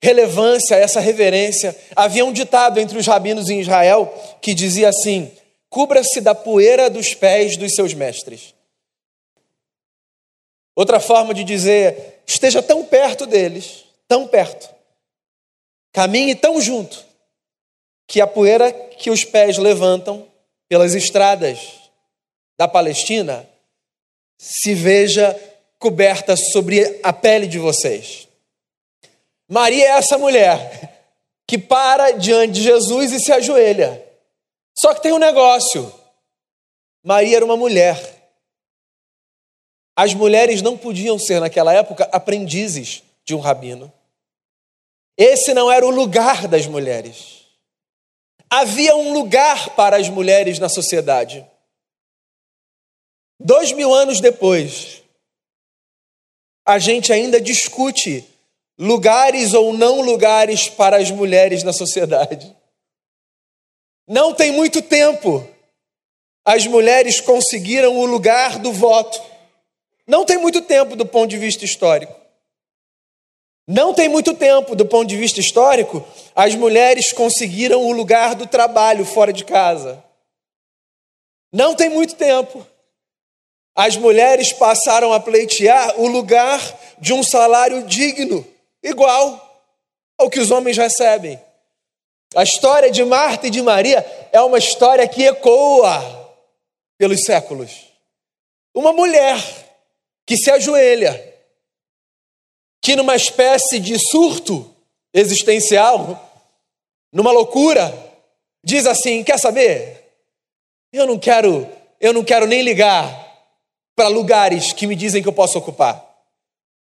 relevância, 0.00 0.76
essa 0.76 1.00
reverência. 1.00 1.76
Havia 1.96 2.24
um 2.24 2.32
ditado 2.32 2.78
entre 2.78 2.96
os 2.96 3.06
rabinos 3.06 3.50
em 3.50 3.60
Israel 3.60 4.14
que 4.40 4.54
dizia 4.54 4.90
assim: 4.90 5.32
cubra-se 5.68 6.20
da 6.20 6.36
poeira 6.36 6.88
dos 6.88 7.14
pés 7.14 7.56
dos 7.56 7.74
seus 7.74 7.92
mestres. 7.92 8.54
Outra 10.76 11.00
forma 11.00 11.34
de 11.34 11.42
dizer, 11.42 12.22
esteja 12.24 12.62
tão 12.62 12.84
perto 12.84 13.26
deles, 13.26 13.86
tão 14.06 14.28
perto, 14.28 14.75
caminhe 15.96 16.34
tão 16.34 16.60
junto, 16.60 17.02
que 18.06 18.20
a 18.20 18.26
poeira 18.26 18.70
que 18.70 19.10
os 19.10 19.24
pés 19.24 19.56
levantam 19.56 20.30
pelas 20.68 20.94
estradas 20.94 21.58
da 22.58 22.68
Palestina 22.68 23.48
se 24.38 24.74
veja 24.74 25.34
coberta 25.78 26.36
sobre 26.36 27.00
a 27.02 27.14
pele 27.14 27.46
de 27.46 27.58
vocês. 27.58 28.28
Maria 29.48 29.86
é 29.86 29.90
essa 29.92 30.18
mulher 30.18 31.16
que 31.48 31.56
para 31.56 32.10
diante 32.10 32.52
de 32.52 32.62
Jesus 32.64 33.12
e 33.12 33.18
se 33.18 33.32
ajoelha. 33.32 34.04
Só 34.78 34.92
que 34.92 35.00
tem 35.00 35.14
um 35.14 35.18
negócio. 35.18 35.90
Maria 37.02 37.36
era 37.36 37.44
uma 37.44 37.56
mulher. 37.56 37.98
As 39.96 40.12
mulheres 40.12 40.60
não 40.60 40.76
podiam 40.76 41.18
ser, 41.18 41.40
naquela 41.40 41.72
época, 41.72 42.06
aprendizes 42.12 43.02
de 43.24 43.34
um 43.34 43.40
rabino. 43.40 43.90
Esse 45.16 45.54
não 45.54 45.70
era 45.70 45.86
o 45.86 45.90
lugar 45.90 46.46
das 46.46 46.66
mulheres. 46.66 47.46
Havia 48.50 48.94
um 48.94 49.12
lugar 49.12 49.70
para 49.70 49.96
as 49.96 50.08
mulheres 50.08 50.58
na 50.58 50.68
sociedade. 50.68 51.44
Dois 53.38 53.72
mil 53.72 53.92
anos 53.92 54.20
depois, 54.20 55.02
a 56.64 56.78
gente 56.78 57.12
ainda 57.12 57.40
discute 57.40 58.24
lugares 58.78 59.54
ou 59.54 59.72
não 59.72 60.00
lugares 60.00 60.68
para 60.68 60.96
as 60.98 61.10
mulheres 61.10 61.62
na 61.62 61.72
sociedade. 61.72 62.54
Não 64.06 64.34
tem 64.34 64.52
muito 64.52 64.80
tempo, 64.82 65.48
as 66.44 66.66
mulheres 66.66 67.20
conseguiram 67.20 67.96
o 67.98 68.06
lugar 68.06 68.58
do 68.58 68.72
voto. 68.72 69.20
Não 70.06 70.24
tem 70.24 70.38
muito 70.38 70.62
tempo 70.62 70.94
do 70.94 71.04
ponto 71.04 71.28
de 71.28 71.38
vista 71.38 71.64
histórico. 71.64 72.25
Não 73.66 73.92
tem 73.92 74.08
muito 74.08 74.34
tempo 74.34 74.76
do 74.76 74.86
ponto 74.86 75.08
de 75.08 75.16
vista 75.16 75.40
histórico, 75.40 76.06
as 76.34 76.54
mulheres 76.54 77.12
conseguiram 77.12 77.84
o 77.84 77.92
lugar 77.92 78.34
do 78.34 78.46
trabalho 78.46 79.04
fora 79.04 79.32
de 79.32 79.44
casa. 79.44 80.02
Não 81.52 81.74
tem 81.74 81.88
muito 81.88 82.14
tempo. 82.14 82.64
As 83.74 83.96
mulheres 83.96 84.52
passaram 84.52 85.12
a 85.12 85.18
pleitear 85.18 86.00
o 86.00 86.06
lugar 86.06 86.60
de 86.98 87.12
um 87.12 87.22
salário 87.22 87.82
digno, 87.82 88.46
igual 88.82 89.64
ao 90.16 90.30
que 90.30 90.40
os 90.40 90.50
homens 90.50 90.76
recebem. 90.76 91.40
A 92.34 92.42
história 92.42 92.90
de 92.90 93.04
Marta 93.04 93.48
e 93.48 93.50
de 93.50 93.62
Maria 93.62 94.04
é 94.32 94.40
uma 94.40 94.58
história 94.58 95.06
que 95.08 95.24
ecoa 95.24 96.02
pelos 96.96 97.24
séculos. 97.24 97.92
Uma 98.74 98.92
mulher 98.92 99.36
que 100.24 100.36
se 100.36 100.50
ajoelha, 100.50 101.35
que 102.86 102.94
numa 102.94 103.16
espécie 103.16 103.80
de 103.80 103.98
surto 103.98 104.72
existencial, 105.12 106.30
numa 107.12 107.32
loucura, 107.32 107.92
diz 108.64 108.86
assim: 108.86 109.24
"Quer 109.24 109.40
saber? 109.40 110.04
Eu 110.92 111.04
não 111.04 111.18
quero, 111.18 111.68
eu 112.00 112.12
não 112.12 112.22
quero 112.22 112.46
nem 112.46 112.62
ligar 112.62 113.26
para 113.96 114.06
lugares 114.06 114.72
que 114.72 114.86
me 114.86 114.94
dizem 114.94 115.20
que 115.20 115.28
eu 115.28 115.32
posso 115.32 115.58
ocupar. 115.58 116.00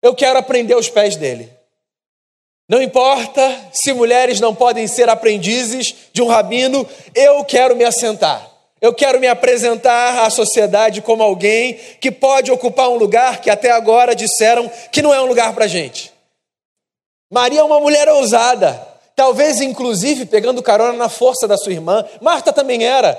Eu 0.03 0.15
quero 0.15 0.39
aprender 0.39 0.75
aos 0.75 0.91
pés 0.91 1.17
dele. 1.17 1.51
Não 2.69 2.83
importa 2.83 3.71
se 3.73 3.95
mulheres 3.95 4.41
não 4.41 4.55
podem 4.55 4.87
ser 4.87 5.09
aprendizes 5.09 5.95
de 6.13 6.21
um 6.21 6.27
rabino, 6.27 6.87
eu 7.15 7.43
quero 7.47 7.75
me 7.75 7.85
assentar. 7.85 8.54
Eu 8.85 8.93
quero 8.93 9.19
me 9.19 9.27
apresentar 9.27 10.27
à 10.27 10.29
sociedade 10.29 11.01
como 11.01 11.23
alguém 11.23 11.73
que 12.03 12.13
pode 12.13 12.53
ocupar 12.53 12.91
um 12.91 12.97
lugar 12.97 13.41
que 13.41 13.49
até 13.49 13.71
agora 13.71 14.15
disseram 14.15 14.71
que 14.93 15.01
não 15.01 15.15
é 15.15 15.19
um 15.23 15.25
lugar 15.25 15.55
para 15.55 15.67
gente. 15.67 16.13
Maria 17.31 17.61
é 17.61 17.63
uma 17.63 17.81
mulher 17.81 18.07
ousada, 18.11 18.87
talvez 19.17 19.63
inclusive 19.63 20.27
pegando 20.27 20.63
carona 20.63 20.93
na 20.99 21.09
força 21.09 21.49
da 21.49 21.57
sua 21.57 21.73
irmã. 21.73 22.05
Marta 22.21 22.53
também 22.53 22.85
era. 22.85 23.19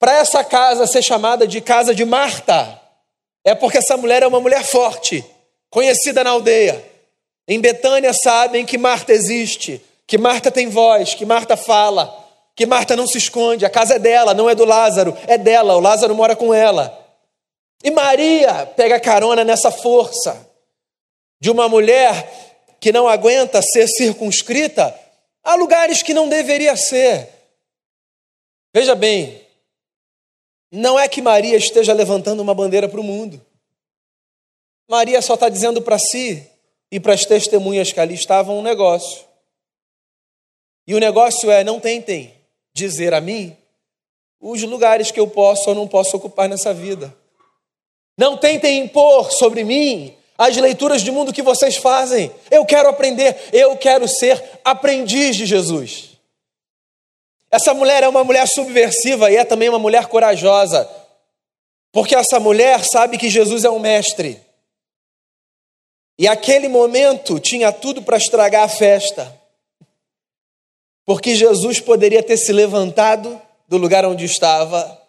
Para 0.00 0.18
essa 0.18 0.42
casa 0.42 0.88
ser 0.88 1.04
chamada 1.04 1.46
de 1.46 1.60
casa 1.60 1.94
de 1.94 2.04
Marta, 2.04 2.80
é 3.44 3.54
porque 3.54 3.78
essa 3.78 3.96
mulher 3.96 4.24
é 4.24 4.26
uma 4.26 4.40
mulher 4.40 4.64
forte, 4.64 5.24
conhecida 5.70 6.24
na 6.24 6.30
aldeia. 6.30 6.84
Em 7.46 7.60
Betânia 7.60 8.12
sabem 8.12 8.66
que 8.66 8.76
Marta 8.76 9.12
existe, 9.12 9.80
que 10.04 10.18
Marta 10.18 10.50
tem 10.50 10.68
voz, 10.68 11.14
que 11.14 11.24
Marta 11.24 11.56
fala 11.56 12.21
que 12.62 12.66
Marta 12.66 12.94
não 12.94 13.08
se 13.08 13.18
esconde, 13.18 13.66
a 13.66 13.70
casa 13.70 13.94
é 13.94 13.98
dela, 13.98 14.32
não 14.34 14.48
é 14.48 14.54
do 14.54 14.64
Lázaro, 14.64 15.18
é 15.26 15.36
dela, 15.36 15.74
o 15.74 15.80
Lázaro 15.80 16.14
mora 16.14 16.36
com 16.36 16.54
ela. 16.54 16.96
E 17.82 17.90
Maria 17.90 18.66
pega 18.66 19.00
carona 19.00 19.42
nessa 19.42 19.72
força 19.72 20.48
de 21.40 21.50
uma 21.50 21.68
mulher 21.68 22.76
que 22.78 22.92
não 22.92 23.08
aguenta 23.08 23.60
ser 23.60 23.88
circunscrita 23.88 24.96
a 25.42 25.56
lugares 25.56 26.04
que 26.04 26.14
não 26.14 26.28
deveria 26.28 26.76
ser. 26.76 27.28
Veja 28.72 28.94
bem, 28.94 29.44
não 30.70 30.96
é 30.96 31.08
que 31.08 31.20
Maria 31.20 31.56
esteja 31.56 31.92
levantando 31.92 32.40
uma 32.40 32.54
bandeira 32.54 32.88
para 32.88 33.00
o 33.00 33.04
mundo. 33.04 33.44
Maria 34.88 35.20
só 35.20 35.34
está 35.34 35.48
dizendo 35.48 35.82
para 35.82 35.98
si 35.98 36.48
e 36.92 37.00
para 37.00 37.12
as 37.12 37.24
testemunhas 37.24 37.90
que 37.90 37.98
ali 37.98 38.14
estavam 38.14 38.56
um 38.56 38.62
negócio. 38.62 39.24
E 40.86 40.94
o 40.94 41.00
negócio 41.00 41.50
é: 41.50 41.64
não 41.64 41.80
tentem 41.80 42.40
dizer 42.74 43.14
a 43.14 43.20
mim 43.20 43.56
os 44.40 44.62
lugares 44.62 45.10
que 45.10 45.20
eu 45.20 45.28
posso 45.28 45.68
ou 45.68 45.74
não 45.74 45.86
posso 45.86 46.16
ocupar 46.16 46.48
nessa 46.48 46.74
vida. 46.74 47.14
Não 48.18 48.36
tentem 48.36 48.80
impor 48.80 49.30
sobre 49.30 49.62
mim 49.64 50.14
as 50.36 50.56
leituras 50.56 51.02
de 51.02 51.10
mundo 51.10 51.32
que 51.32 51.42
vocês 51.42 51.76
fazem. 51.76 52.30
Eu 52.50 52.66
quero 52.66 52.88
aprender, 52.88 53.36
eu 53.52 53.76
quero 53.76 54.08
ser 54.08 54.42
aprendiz 54.64 55.36
de 55.36 55.46
Jesus. 55.46 56.10
Essa 57.50 57.72
mulher 57.74 58.02
é 58.02 58.08
uma 58.08 58.24
mulher 58.24 58.48
subversiva 58.48 59.30
e 59.30 59.36
é 59.36 59.44
também 59.44 59.68
uma 59.68 59.78
mulher 59.78 60.06
corajosa, 60.06 60.88
porque 61.92 62.16
essa 62.16 62.40
mulher 62.40 62.82
sabe 62.82 63.18
que 63.18 63.28
Jesus 63.28 63.64
é 63.64 63.70
um 63.70 63.78
mestre. 63.78 64.40
E 66.18 66.26
aquele 66.26 66.68
momento 66.68 67.38
tinha 67.38 67.70
tudo 67.70 68.02
para 68.02 68.16
estragar 68.16 68.64
a 68.64 68.68
festa. 68.68 69.41
Porque 71.04 71.34
Jesus 71.34 71.80
poderia 71.80 72.22
ter 72.22 72.36
se 72.36 72.52
levantado 72.52 73.40
do 73.66 73.76
lugar 73.76 74.04
onde 74.04 74.24
estava, 74.24 75.00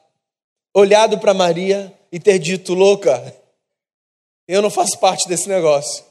olhado 0.74 1.20
para 1.20 1.34
Maria 1.34 1.94
e 2.12 2.20
ter 2.20 2.40
dito: 2.40 2.74
Louca, 2.74 3.36
eu 4.48 4.62
não 4.62 4.70
faço 4.70 4.98
parte 5.00 5.28
desse 5.28 5.48
negócio. 5.48 6.04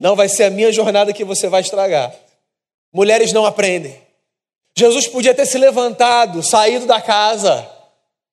Não 0.00 0.16
vai 0.16 0.28
ser 0.28 0.44
a 0.44 0.50
minha 0.50 0.72
jornada 0.72 1.12
que 1.12 1.24
você 1.24 1.48
vai 1.48 1.60
estragar. 1.60 2.14
Mulheres 2.92 3.32
não 3.32 3.46
aprendem. 3.46 4.02
Jesus 4.76 5.06
podia 5.06 5.34
ter 5.34 5.46
se 5.46 5.56
levantado, 5.56 6.42
saído 6.42 6.84
da 6.84 7.00
casa, 7.00 7.70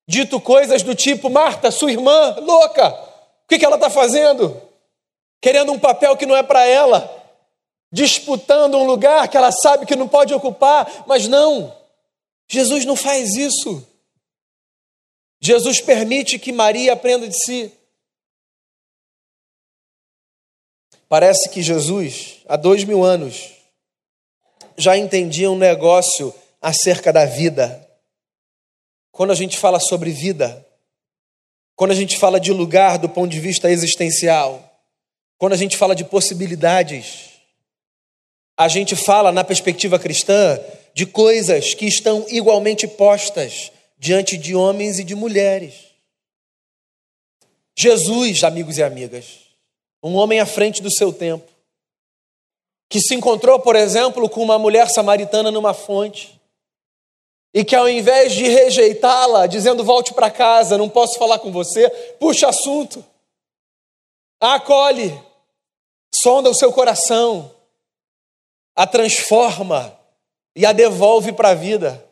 dito 0.08 0.42
coisas 0.42 0.82
do 0.82 0.96
tipo: 0.96 1.30
Marta, 1.30 1.70
sua 1.70 1.92
irmã, 1.92 2.36
louca, 2.40 2.90
o 2.90 3.48
que 3.48 3.64
ela 3.64 3.76
está 3.76 3.92
fazendo? 3.92 4.60
Querendo 5.40 5.72
um 5.72 5.80
papel 5.80 6.18
que 6.18 6.26
não 6.26 6.36
é 6.36 6.42
para 6.42 6.66
ela 6.66 7.21
disputando 7.92 8.76
um 8.76 8.86
lugar 8.86 9.28
que 9.28 9.36
ela 9.36 9.52
sabe 9.52 9.86
que 9.86 9.96
não 9.96 10.08
pode 10.08 10.34
ocupar, 10.34 11.04
mas 11.06 11.28
não, 11.28 11.76
Jesus 12.48 12.86
não 12.86 12.96
faz 12.96 13.36
isso. 13.36 13.86
Jesus 15.40 15.82
permite 15.82 16.38
que 16.38 16.52
Maria 16.52 16.94
aprenda 16.94 17.28
de 17.28 17.36
si. 17.36 17.72
Parece 21.10 21.50
que 21.50 21.62
Jesus, 21.62 22.42
há 22.48 22.56
dois 22.56 22.84
mil 22.84 23.04
anos, 23.04 23.52
já 24.78 24.96
entendia 24.96 25.52
um 25.52 25.58
negócio 25.58 26.34
acerca 26.62 27.12
da 27.12 27.26
vida. 27.26 27.86
Quando 29.12 29.32
a 29.32 29.36
gente 29.36 29.58
fala 29.58 29.80
sobre 29.80 30.12
vida, 30.12 30.66
quando 31.76 31.92
a 31.92 31.96
gente 31.96 32.18
fala 32.18 32.40
de 32.40 32.54
lugar 32.54 32.98
do 32.98 33.10
ponto 33.10 33.32
de 33.32 33.40
vista 33.40 33.70
existencial, 33.70 34.72
quando 35.38 35.54
a 35.54 35.58
gente 35.58 35.76
fala 35.76 35.96
de 35.96 36.06
possibilidades, 36.06 37.31
a 38.62 38.68
gente 38.68 38.96
fala 38.96 39.32
na 39.32 39.44
perspectiva 39.44 39.98
cristã 39.98 40.60
de 40.94 41.08
coisas 41.08 41.74
que 41.74 41.88
estão 41.88 42.24
igualmente 42.30 42.88
postas 42.88 43.72
diante 43.98 44.38
de 44.38 44.56
homens 44.56 45.00
e 45.00 45.04
de 45.04 45.16
mulheres. 45.16 45.74
Jesus, 47.76 48.44
amigos 48.44 48.78
e 48.78 48.84
amigas, 48.84 49.40
um 50.04 50.16
homem 50.16 50.40
à 50.40 50.46
frente 50.46 50.80
do 50.80 50.92
seu 50.92 51.12
tempo, 51.12 51.50
que 52.88 53.02
se 53.02 53.16
encontrou, 53.16 53.60
por 53.60 53.76
exemplo, 53.76 54.30
com 54.30 54.44
uma 54.44 54.60
mulher 54.60 54.88
samaritana 54.92 55.50
numa 55.50 55.74
fonte, 55.74 56.40
e 57.52 57.66
que 57.66 57.76
ao 57.76 57.90
invés 57.90 58.34
de 58.34 58.48
rejeitá-la, 58.48 59.48
dizendo 59.48 59.84
volte 59.84 60.14
para 60.14 60.30
casa, 60.30 60.78
não 60.78 60.88
posso 60.88 61.18
falar 61.18 61.40
com 61.40 61.52
você, 61.52 61.90
puxa 62.20 62.50
assunto, 62.50 63.04
a 64.40 64.56
acolhe, 64.56 65.20
sonda 66.14 66.48
o 66.48 66.54
seu 66.54 66.72
coração, 66.72 67.52
a 68.76 68.88
transforma 68.88 69.98
e 70.56 70.66
a 70.66 70.72
devolve 70.72 71.34
para 71.34 71.50
a 71.50 71.56
vida. 71.56 72.04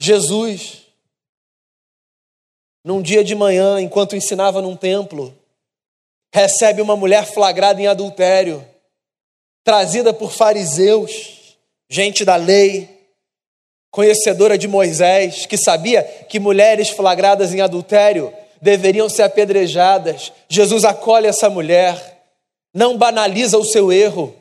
Jesus, 0.00 0.86
num 2.84 3.02
dia 3.02 3.24
de 3.24 3.34
manhã, 3.34 3.80
enquanto 3.80 4.16
ensinava 4.16 4.62
num 4.62 4.76
templo, 4.76 5.36
recebe 6.32 6.80
uma 6.80 6.96
mulher 6.96 7.26
flagrada 7.26 7.80
em 7.80 7.86
adultério, 7.86 8.64
trazida 9.64 10.12
por 10.12 10.32
fariseus, 10.32 11.56
gente 11.90 12.24
da 12.24 12.36
lei, 12.36 12.98
conhecedora 13.90 14.56
de 14.56 14.68
Moisés, 14.68 15.46
que 15.46 15.56
sabia 15.56 16.02
que 16.02 16.38
mulheres 16.38 16.90
flagradas 16.90 17.52
em 17.52 17.60
adultério 17.60 18.32
deveriam 18.60 19.08
ser 19.08 19.22
apedrejadas. 19.22 20.32
Jesus 20.48 20.84
acolhe 20.84 21.26
essa 21.26 21.48
mulher, 21.48 22.22
não 22.74 22.96
banaliza 22.96 23.58
o 23.58 23.64
seu 23.64 23.90
erro, 23.90 24.34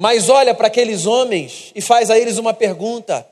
mas 0.00 0.30
olha 0.30 0.54
para 0.54 0.68
aqueles 0.68 1.04
homens 1.04 1.72
e 1.74 1.82
faz 1.82 2.10
a 2.10 2.18
eles 2.18 2.38
uma 2.38 2.54
pergunta: 2.54 3.28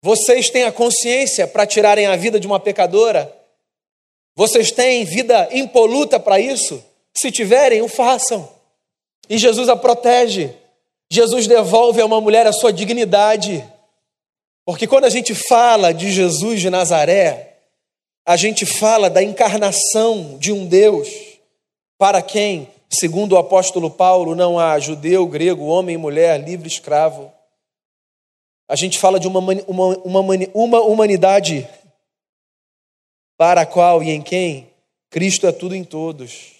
Vocês 0.00 0.48
têm 0.48 0.64
a 0.64 0.72
consciência 0.72 1.46
para 1.46 1.66
tirarem 1.66 2.06
a 2.06 2.16
vida 2.16 2.40
de 2.40 2.46
uma 2.46 2.58
pecadora? 2.58 3.30
Vocês 4.34 4.70
têm 4.70 5.04
vida 5.04 5.50
impoluta 5.52 6.18
para 6.18 6.40
isso? 6.40 6.82
Se 7.12 7.30
tiverem, 7.30 7.82
o 7.82 7.88
façam. 7.88 8.48
E 9.28 9.36
Jesus 9.36 9.68
a 9.68 9.76
protege. 9.76 10.54
Jesus 11.10 11.46
devolve 11.46 12.00
a 12.00 12.06
uma 12.06 12.22
mulher 12.22 12.46
a 12.46 12.54
sua 12.54 12.72
dignidade. 12.72 13.62
Porque 14.64 14.86
quando 14.86 15.04
a 15.04 15.10
gente 15.10 15.34
fala 15.34 15.92
de 15.92 16.10
Jesus 16.10 16.62
de 16.62 16.70
Nazaré, 16.70 17.56
a 18.24 18.34
gente 18.34 18.64
fala 18.64 19.10
da 19.10 19.22
encarnação 19.22 20.38
de 20.38 20.52
um 20.52 20.64
Deus 20.64 21.10
para 21.98 22.22
quem, 22.22 22.66
segundo 22.92 23.32
o 23.32 23.38
apóstolo 23.38 23.90
Paulo, 23.90 24.34
não 24.34 24.58
há 24.58 24.78
judeu, 24.78 25.26
grego, 25.26 25.64
homem, 25.64 25.96
mulher, 25.96 26.38
livre, 26.42 26.68
escravo. 26.68 27.32
A 28.68 28.76
gente 28.76 28.98
fala 28.98 29.18
de 29.18 29.26
uma, 29.26 29.40
uma, 29.40 29.96
uma, 29.98 30.22
uma 30.54 30.80
humanidade 30.82 31.68
para 33.38 33.62
a 33.62 33.66
qual 33.66 34.02
e 34.02 34.10
em 34.10 34.22
quem 34.22 34.70
Cristo 35.10 35.46
é 35.46 35.52
tudo 35.52 35.74
em 35.74 35.84
todos. 35.84 36.52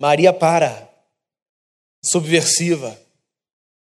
Maria 0.00 0.32
para, 0.32 0.90
subversiva, 2.04 2.98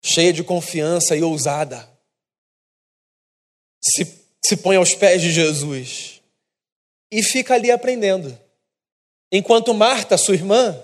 cheia 0.03 0.33
de 0.33 0.43
confiança 0.43 1.17
e 1.17 1.23
ousada, 1.23 1.89
se, 3.83 4.05
se 4.45 4.57
põe 4.57 4.77
aos 4.77 4.95
pés 4.95 5.21
de 5.21 5.31
Jesus 5.31 6.23
e 7.11 7.23
fica 7.23 7.55
ali 7.55 7.71
aprendendo. 7.71 8.48
Enquanto 9.31 9.75
Marta, 9.75 10.17
sua 10.17 10.35
irmã, 10.35 10.77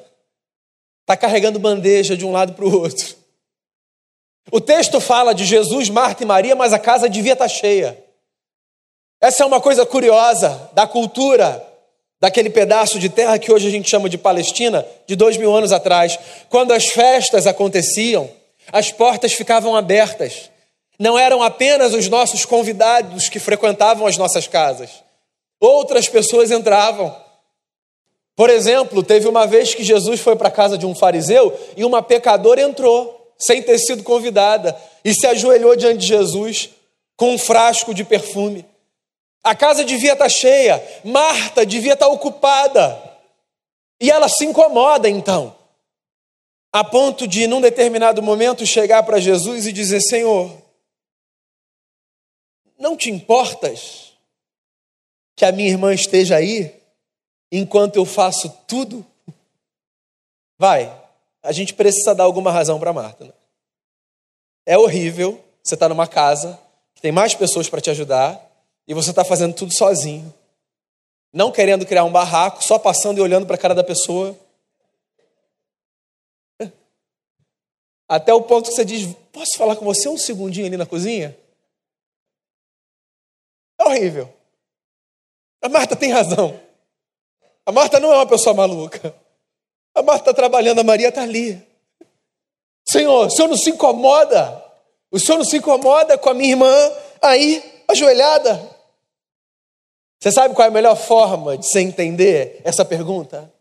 está 1.03 1.17
carregando 1.17 1.59
bandeja 1.59 2.17
de 2.17 2.25
um 2.25 2.33
lado 2.33 2.53
para 2.55 2.65
o 2.65 2.81
outro. 2.81 3.17
O 4.51 4.61
texto 4.61 5.01
fala 5.01 5.35
de 5.35 5.45
Jesus, 5.45 5.89
Marta 5.89 6.23
e 6.23 6.27
Maria, 6.27 6.55
mas 6.55 6.73
a 6.73 6.79
casa 6.79 7.09
devia 7.09 7.33
estar 7.33 7.47
tá 7.47 7.49
cheia. 7.49 7.99
Essa 9.21 9.43
é 9.43 9.47
uma 9.47 9.61
coisa 9.61 9.87
curiosa 9.87 10.71
da 10.75 10.87
cultura 10.87 11.67
daquele 12.21 12.51
pedaço 12.51 12.99
de 12.99 13.09
terra 13.09 13.39
que 13.39 13.53
hoje 13.53 13.69
a 13.69 13.71
gente 13.71 13.89
chama 13.89 14.09
de 14.09 14.19
Palestina, 14.19 14.87
de 15.07 15.17
dois 15.17 15.37
mil 15.37 15.55
anos 15.55 15.73
atrás. 15.73 16.19
Quando 16.49 16.73
as 16.73 16.87
festas 16.87 17.47
aconteciam, 17.47 18.31
as 18.73 18.91
portas 18.93 19.33
ficavam 19.33 19.77
abertas. 19.77 20.51
Não 20.99 21.19
eram 21.19 21.43
apenas 21.43 21.93
os 21.93 22.09
nossos 22.09 22.45
convidados 22.45 23.29
que 23.29 23.39
frequentavam 23.39 24.07
as 24.07 24.17
nossas 24.17 24.47
casas, 24.47 24.91
outras 25.61 26.09
pessoas 26.09 26.51
entravam. 26.51 27.15
Por 28.37 28.51
exemplo, 28.51 29.03
teve 29.03 29.29
uma 29.29 29.47
vez 29.47 29.75
que 29.75 29.85
Jesus 29.85 30.21
foi 30.21 30.35
para 30.35 30.49
a 30.49 30.53
casa 30.53 30.77
de 30.77 30.87
um 30.87 30.95
fariseu 30.95 31.57
e 31.77 31.85
uma 31.85 32.03
pecadora 32.03 32.61
entrou, 32.61 33.33
sem 33.39 33.63
ter 33.63 33.79
sido 33.79 34.03
convidada, 34.03 34.77
e 35.05 35.15
se 35.15 35.27
ajoelhou 35.27 35.77
diante 35.77 35.99
de 35.99 36.07
Jesus 36.07 36.71
com 37.17 37.35
um 37.35 37.39
frasco 37.39 37.95
de 37.95 38.03
perfume. 38.03 38.67
A 39.43 39.55
casa 39.55 39.85
devia 39.85 40.15
estar 40.15 40.29
cheia, 40.29 40.83
Marta 41.05 41.65
devia 41.65 41.93
estar 41.93 42.09
ocupada. 42.09 43.01
E 44.01 44.11
ela 44.11 44.29
se 44.29 44.45
incomoda 44.45 45.09
então, 45.09 45.57
a 46.73 46.83
ponto 46.83 47.29
de, 47.29 47.47
num 47.47 47.61
determinado 47.61 48.21
momento, 48.21 48.67
chegar 48.67 49.03
para 49.05 49.21
Jesus 49.21 49.67
e 49.67 49.73
dizer: 49.73 50.01
Senhor, 50.01 50.51
não 52.77 52.97
te 52.97 53.11
importas 53.11 54.13
que 55.37 55.45
a 55.45 55.53
minha 55.53 55.69
irmã 55.69 55.95
esteja 55.95 56.37
aí 56.37 56.83
enquanto 57.59 57.97
eu 57.97 58.05
faço 58.05 58.49
tudo? 58.67 59.05
Vai, 60.59 60.93
a 61.43 61.53
gente 61.53 61.75
precisa 61.75 62.15
dar 62.15 62.25
alguma 62.25 62.51
razão 62.51 62.79
para 62.81 62.93
Marta. 62.93 63.25
Né? 63.25 63.33
É 64.67 64.79
horrível 64.79 65.43
você 65.63 65.75
estar 65.75 65.87
tá 65.87 65.89
numa 65.89 66.07
casa 66.07 66.59
que 66.95 67.03
tem 67.03 67.13
mais 67.13 67.35
pessoas 67.35 67.69
para 67.69 67.81
te 67.81 67.91
ajudar 67.91 68.41
e 68.87 68.95
você 68.95 69.11
está 69.11 69.25
fazendo 69.25 69.55
tudo 69.55 69.75
sozinho, 69.75 70.33
não 71.33 71.53
querendo 71.53 71.87
criar 71.87 72.05
um 72.05 72.13
barraco, 72.13 72.63
só 72.63 72.79
passando 72.79 73.19
e 73.19 73.21
olhando 73.21 73.47
para 73.47 73.57
a 73.57 73.59
cara 73.59 73.75
da 73.75 73.85
pessoa. 73.85 74.39
Até 78.09 78.33
o 78.33 78.43
ponto 78.43 78.69
que 78.69 78.77
você 78.77 78.85
diz: 78.85 79.15
Posso 79.33 79.57
falar 79.57 79.77
com 79.77 79.85
você 79.85 80.09
um 80.09 80.19
segundinho 80.19 80.67
ali 80.67 80.77
na 80.77 80.87
cozinha? 80.87 81.37
É 83.79 83.85
horrível. 83.85 84.33
A 85.61 85.69
Marta 85.69 85.97
tem 85.97 86.13
razão. 86.13 86.61
A 87.67 87.73
Marta 87.73 87.99
não 87.99 88.13
é 88.13 88.17
uma 88.17 88.27
pessoa 88.27 88.55
maluca. 88.55 89.15
A 89.95 90.03
Marta 90.03 90.31
está 90.31 90.35
trabalhando, 90.35 90.81
a 90.81 90.85
Maria 90.85 91.09
está 91.09 91.23
ali. 91.23 91.63
Senhor, 92.87 93.27
o 93.27 93.31
senhor 93.31 93.49
não 93.49 93.57
se 93.57 93.71
incomoda? 93.71 94.63
O 95.11 95.19
senhor 95.19 95.39
não 95.39 95.45
se 95.45 95.57
incomoda 95.57 96.19
com 96.19 96.31
a 96.31 96.35
minha 96.35 96.51
irmã 96.51 96.93
aí, 97.23 97.83
ajoelhada? 97.89 98.75
Você 100.21 100.33
sabe 100.33 100.55
qual 100.55 100.67
é 100.67 100.69
a 100.69 100.73
melhor 100.73 100.97
forma 100.97 101.57
de 101.57 101.67
você 101.67 101.81
entender 101.81 102.61
essa 102.65 102.85
pergunta? 102.85 103.53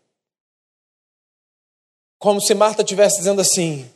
Como 2.18 2.40
se 2.40 2.54
Marta 2.54 2.82
estivesse 2.82 3.18
dizendo 3.18 3.40
assim: 3.40 3.90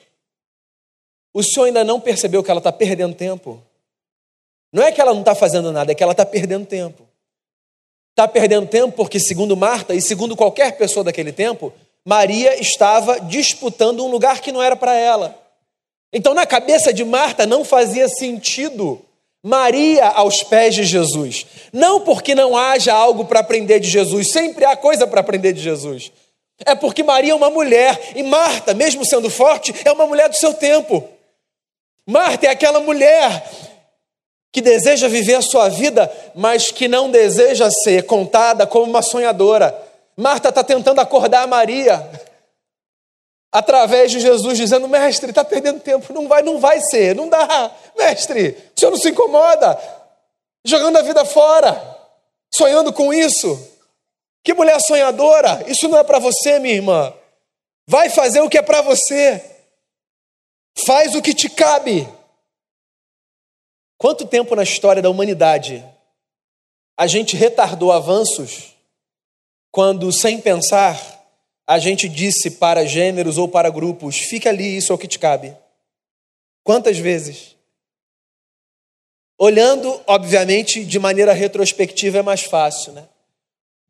o 1.33 1.43
senhor 1.43 1.67
ainda 1.67 1.83
não 1.83 2.01
percebeu 2.01 2.43
que 2.43 2.51
ela 2.51 2.59
está 2.59 2.71
perdendo 2.71 3.15
tempo? 3.15 3.63
Não 4.73 4.83
é 4.83 4.93
que 4.93 5.01
ela 5.01 5.13
não 5.13 5.21
está 5.21 5.35
fazendo 5.35 5.73
nada, 5.73 5.93
é 5.93 5.95
que 5.95 6.03
ela 6.03 6.13
está 6.13 6.27
perdendo 6.27 6.67
tempo. 6.67 7.08
Está 8.19 8.27
perdendo 8.27 8.67
tempo 8.67 8.97
porque, 8.97 9.21
segundo 9.21 9.57
Marta 9.57 9.95
e 9.95 10.03
segundo 10.03 10.35
qualquer 10.35 10.77
pessoa 10.77 11.05
daquele 11.05 11.31
tempo, 11.31 11.73
Maria 12.05 12.61
estava 12.61 13.21
disputando 13.21 14.05
um 14.05 14.11
lugar 14.11 14.41
que 14.41 14.51
não 14.51 14.61
era 14.61 14.75
para 14.75 14.93
ela. 14.93 15.41
Então, 16.13 16.35
na 16.35 16.45
cabeça 16.45 16.93
de 16.93 17.05
Marta, 17.05 17.47
não 17.47 17.65
fazia 17.65 18.09
sentido 18.09 19.01
Maria 19.41 20.09
aos 20.09 20.43
pés 20.43 20.75
de 20.75 20.83
Jesus. 20.83 21.47
Não 21.73 22.01
porque 22.01 22.35
não 22.35 22.57
haja 22.57 22.93
algo 22.93 23.25
para 23.25 23.39
aprender 23.39 23.79
de 23.79 23.89
Jesus, 23.89 24.33
sempre 24.33 24.65
há 24.65 24.75
coisa 24.75 25.07
para 25.07 25.21
aprender 25.21 25.53
de 25.53 25.61
Jesus. 25.61 26.11
É 26.67 26.75
porque 26.75 27.05
Maria 27.05 27.31
é 27.31 27.37
uma 27.37 27.51
mulher 27.51 28.15
e 28.17 28.25
Marta, 28.25 28.75
mesmo 28.75 29.05
sendo 29.05 29.31
forte, 29.31 29.73
é 29.85 29.93
uma 29.93 30.09
mulher 30.09 30.29
do 30.29 30.35
seu 30.35 30.53
tempo. 30.53 31.09
Marta 32.05 32.47
é 32.47 32.51
aquela 32.51 32.81
mulher 32.81 33.45
que 34.53 34.61
deseja 34.61 35.09
viver 35.09 35.35
a 35.35 35.43
sua 35.43 35.69
vida, 35.69 36.11
mas 36.35 36.71
que 36.71 36.89
não 36.89 37.11
deseja 37.11 37.71
ser 37.71 38.05
contada 38.05 38.67
como 38.67 38.87
uma 38.87 39.03
sonhadora. 39.03 39.77
Marta 40.17 40.49
está 40.49 40.65
tentando 40.65 41.01
acordar 41.01 41.47
Maria 41.47 42.09
através 43.53 44.11
de 44.11 44.21
Jesus, 44.21 44.57
dizendo: 44.57 44.89
Mestre, 44.89 45.31
está 45.31 45.45
perdendo 45.45 45.81
tempo, 45.81 46.13
não 46.13 46.29
vai, 46.29 46.43
não 46.43 46.59
vai 46.59 46.81
ser, 46.81 47.15
não 47.15 47.29
dá, 47.29 47.71
mestre, 47.97 48.57
o 48.77 48.81
senhor 48.81 48.91
não 48.91 48.99
se 48.99 49.11
incomoda, 49.11 49.79
jogando 50.65 50.97
a 50.97 51.03
vida 51.03 51.25
fora, 51.25 51.99
sonhando 52.53 52.93
com 52.93 53.13
isso. 53.13 53.77
Que 54.45 54.55
mulher 54.55 54.81
sonhadora, 54.81 55.63
isso 55.67 55.89
não 55.89 55.99
é 55.99 56.05
para 56.05 56.19
você, 56.19 56.59
minha 56.59 56.75
irmã. 56.75 57.13
Vai 57.87 58.09
fazer 58.09 58.41
o 58.41 58.49
que 58.49 58.59
é 58.59 58.63
para 58.63 58.81
você, 58.81 59.43
faz 60.87 61.15
o 61.15 61.23
que 61.23 61.35
te 61.35 61.49
cabe. 61.49 62.09
Quanto 63.99 64.27
tempo 64.27 64.55
na 64.55 64.63
história 64.63 65.03
da 65.03 65.11
humanidade 65.11 65.85
a 66.97 67.07
gente 67.07 67.37
retardou 67.37 67.93
avanços 67.93 68.75
quando, 69.71 70.11
sem 70.13 70.41
pensar, 70.41 70.97
a 71.67 71.79
gente 71.79 72.09
disse 72.09 72.53
para 72.53 72.87
gêneros 72.87 73.37
ou 73.39 73.49
para 73.49 73.71
grupos: 73.71 74.17
fique 74.17 74.49
ali, 74.49 74.77
isso 74.77 74.93
é 74.93 74.95
o 74.95 74.99
que 74.99 75.09
te 75.09 75.19
cabe. 75.19 75.55
Quantas 76.65 76.97
vezes? 76.97 77.57
Olhando, 79.37 80.01
obviamente, 80.07 80.85
de 80.85 80.99
maneira 80.99 81.33
retrospectiva 81.33 82.19
é 82.19 82.23
mais 82.23 82.43
fácil, 82.43 82.93
né? 82.93 83.09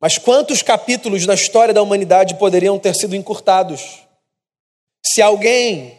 Mas 0.00 0.16
quantos 0.16 0.62
capítulos 0.62 1.26
da 1.26 1.34
história 1.34 1.74
da 1.74 1.82
humanidade 1.82 2.38
poderiam 2.38 2.78
ter 2.78 2.94
sido 2.94 3.16
encurtados? 3.16 4.00
Se 5.04 5.20
alguém 5.20 5.98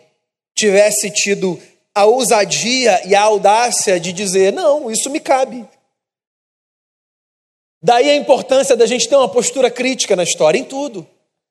tivesse 0.55 1.09
tido 1.11 1.59
a 1.99 2.05
ousadia 2.05 3.07
e 3.07 3.15
a 3.15 3.21
audácia 3.21 3.99
de 3.99 4.11
dizer: 4.11 4.53
não, 4.53 4.89
isso 4.91 5.09
me 5.09 5.19
cabe. 5.19 5.67
Daí 7.81 8.09
a 8.09 8.15
importância 8.15 8.75
da 8.75 8.85
gente 8.85 9.07
ter 9.07 9.15
uma 9.15 9.29
postura 9.29 9.71
crítica 9.71 10.15
na 10.15 10.23
história, 10.23 10.57
em 10.57 10.63
tudo 10.63 11.07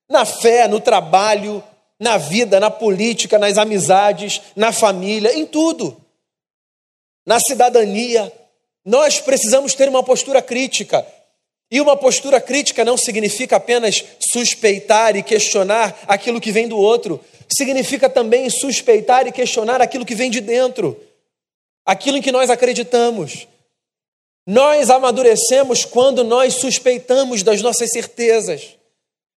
na 0.08 0.24
fé, 0.24 0.66
no 0.66 0.80
trabalho, 0.80 1.62
na 2.00 2.16
vida, 2.16 2.58
na 2.58 2.70
política, 2.70 3.38
nas 3.38 3.58
amizades, 3.58 4.40
na 4.56 4.72
família, 4.72 5.36
em 5.36 5.44
tudo. 5.44 5.96
Na 7.26 7.38
cidadania, 7.38 8.32
nós 8.84 9.20
precisamos 9.20 9.74
ter 9.74 9.88
uma 9.88 10.02
postura 10.02 10.40
crítica. 10.40 11.06
E 11.70 11.80
uma 11.82 11.96
postura 11.96 12.40
crítica 12.40 12.82
não 12.84 12.96
significa 12.96 13.56
apenas 13.56 14.02
suspeitar 14.18 15.14
e 15.16 15.22
questionar 15.22 15.94
aquilo 16.06 16.40
que 16.40 16.50
vem 16.50 16.66
do 16.66 16.78
outro, 16.78 17.22
significa 17.50 18.08
também 18.08 18.48
suspeitar 18.50 19.26
e 19.26 19.32
questionar 19.32 19.80
aquilo 19.80 20.04
que 20.04 20.14
vem 20.14 20.30
de 20.30 20.40
dentro, 20.40 20.98
aquilo 21.84 22.18
em 22.18 22.22
que 22.22 22.32
nós 22.32 22.50
acreditamos. 22.50 23.46
Nós 24.46 24.90
amadurecemos 24.90 25.84
quando 25.84 26.24
nós 26.24 26.54
suspeitamos 26.54 27.42
das 27.42 27.60
nossas 27.60 27.90
certezas, 27.90 28.76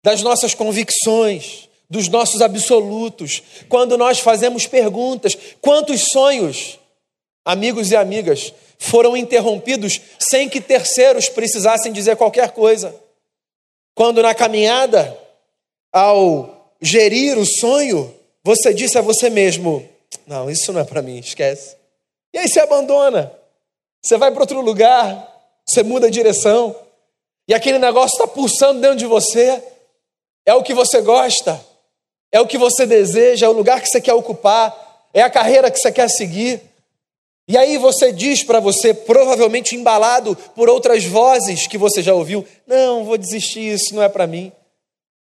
das 0.04 0.22
nossas 0.22 0.54
convicções, 0.54 1.70
dos 1.90 2.08
nossos 2.08 2.42
absolutos, 2.42 3.44
quando 3.68 3.98
nós 3.98 4.20
fazemos 4.20 4.66
perguntas: 4.66 5.38
quantos 5.60 6.04
sonhos, 6.14 6.80
amigos 7.44 7.92
e 7.92 7.96
amigas, 7.98 8.54
foram 8.80 9.16
interrompidos 9.16 10.00
sem 10.18 10.48
que 10.48 10.62
terceiros 10.62 11.28
precisassem 11.28 11.92
dizer 11.92 12.16
qualquer 12.16 12.52
coisa. 12.52 12.96
Quando 13.94 14.22
na 14.22 14.34
caminhada, 14.34 15.18
ao 15.92 16.61
gerir 16.82 17.38
o 17.38 17.46
sonho, 17.46 18.14
você 18.44 18.74
disse 18.74 18.98
a 18.98 19.02
você 19.02 19.30
mesmo: 19.30 19.88
Não, 20.26 20.50
isso 20.50 20.74
não 20.74 20.82
é 20.82 20.84
para 20.84 21.02
mim, 21.02 21.20
esquece. 21.20 21.76
E 22.34 22.38
aí 22.38 22.48
você 22.48 22.60
abandona, 22.60 23.32
você 24.02 24.18
vai 24.18 24.32
para 24.32 24.42
outro 24.42 24.62
lugar, 24.62 25.28
você 25.66 25.84
muda 25.84 26.08
a 26.08 26.12
direção, 26.12 26.76
e 27.48 27.54
aquele 27.54 27.78
negócio 27.78 28.16
está 28.16 28.28
pulsando 28.28 28.82
dentro 28.82 28.98
de 28.98 29.06
você, 29.06 29.62
é 30.46 30.54
o 30.54 30.64
que 30.64 30.74
você 30.74 31.02
gosta, 31.02 31.64
é 32.32 32.40
o 32.40 32.48
que 32.48 32.58
você 32.58 32.86
deseja, 32.86 33.46
é 33.46 33.50
o 33.50 33.54
lugar 33.54 33.82
que 33.82 33.88
você 33.88 34.02
quer 34.02 34.14
ocupar, 34.14 35.10
é 35.14 35.22
a 35.22 35.30
carreira 35.30 35.70
que 35.70 35.78
você 35.78 35.92
quer 35.92 36.10
seguir. 36.10 36.62
E 37.48 37.58
aí 37.58 37.78
você 37.78 38.14
diz 38.14 38.44
para 38.44 38.62
você, 38.62 38.94
provavelmente 38.94 39.76
embalado 39.76 40.36
por 40.56 40.70
outras 40.70 41.04
vozes 41.04 41.68
que 41.68 41.78
você 41.78 42.02
já 42.02 42.14
ouviu: 42.14 42.46
Não, 42.66 43.04
vou 43.04 43.18
desistir, 43.18 43.74
isso 43.74 43.94
não 43.94 44.02
é 44.02 44.08
para 44.08 44.26
mim. 44.26 44.52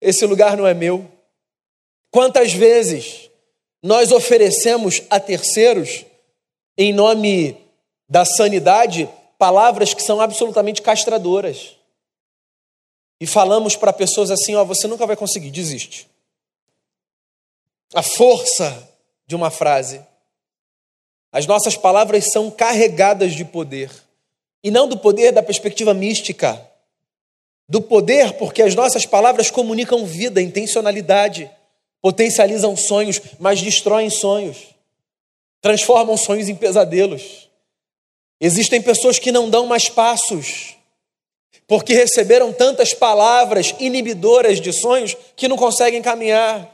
Esse 0.01 0.25
lugar 0.25 0.57
não 0.57 0.67
é 0.67 0.73
meu. 0.73 1.07
Quantas 2.17 2.55
vezes 2.55 3.31
nós 3.83 4.11
oferecemos 4.11 5.03
a 5.11 5.21
terceiros, 5.21 6.07
em 6.75 6.91
nome 6.91 7.63
da 8.09 8.25
sanidade, 8.25 9.07
palavras 9.39 9.93
que 9.93 10.03
são 10.03 10.19
absolutamente 10.19 10.81
castradoras. 10.81 11.77
E 13.21 13.27
falamos 13.27 13.77
para 13.77 13.93
pessoas 13.93 14.31
assim: 14.31 14.55
Ó, 14.55 14.65
você 14.65 14.89
nunca 14.89 15.07
vai 15.07 15.15
conseguir, 15.15 15.51
desiste. 15.51 16.09
A 17.93 18.03
força 18.03 18.91
de 19.27 19.37
uma 19.37 19.51
frase. 19.51 20.01
As 21.31 21.45
nossas 21.45 21.77
palavras 21.77 22.33
são 22.33 22.51
carregadas 22.51 23.35
de 23.35 23.45
poder. 23.45 23.91
E 24.65 24.71
não 24.71 24.89
do 24.89 24.97
poder 24.97 25.33
da 25.33 25.43
perspectiva 25.43 25.93
mística. 25.93 26.67
Do 27.69 27.83
poder 27.83 28.33
porque 28.39 28.63
as 28.63 28.75
nossas 28.75 29.05
palavras 29.05 29.51
comunicam 29.51 30.07
vida, 30.07 30.41
intencionalidade, 30.41 31.55
potencializam 32.01 32.77
sonhos, 32.77 33.21
mas 33.39 33.61
destroem 33.61 34.11
sonhos. 34.11 34.75
Transformam 35.61 36.17
sonhos 36.17 36.49
em 36.49 36.55
pesadelos. 36.55 37.49
Existem 38.41 38.83
pessoas 38.83 39.19
que 39.19 39.33
não 39.33 39.49
dão 39.49 39.67
mais 39.67 39.89
passos, 39.89 40.77
porque 41.67 41.95
receberam 41.95 42.53
tantas 42.53 42.93
palavras 42.93 43.75
inibidoras 43.81 44.61
de 44.61 44.73
sonhos 44.73 45.17
que 45.35 45.49
não 45.49 45.57
conseguem 45.57 46.03
caminhar. 46.03 46.71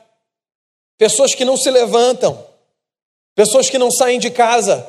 Pessoas 0.99 1.35
que 1.35 1.45
não 1.45 1.57
se 1.57 1.71
levantam 1.71 2.53
pessoas 3.35 3.71
que 3.71 3.79
não 3.79 3.91
saem 3.91 4.19
de 4.19 4.31
casa, 4.31 4.87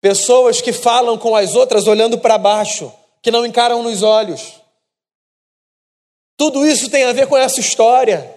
pessoas 0.00 0.60
que 0.60 0.72
falam 0.72 1.18
com 1.18 1.34
as 1.34 1.54
outras 1.54 1.86
olhando 1.86 2.18
para 2.18 2.38
baixo, 2.38 2.92
que 3.22 3.30
não 3.30 3.46
encaram 3.46 3.82
nos 3.82 4.02
olhos. 4.02 4.60
Tudo 6.36 6.66
isso 6.66 6.90
tem 6.90 7.04
a 7.04 7.12
ver 7.12 7.26
com 7.26 7.36
essa 7.36 7.60
história, 7.60 8.35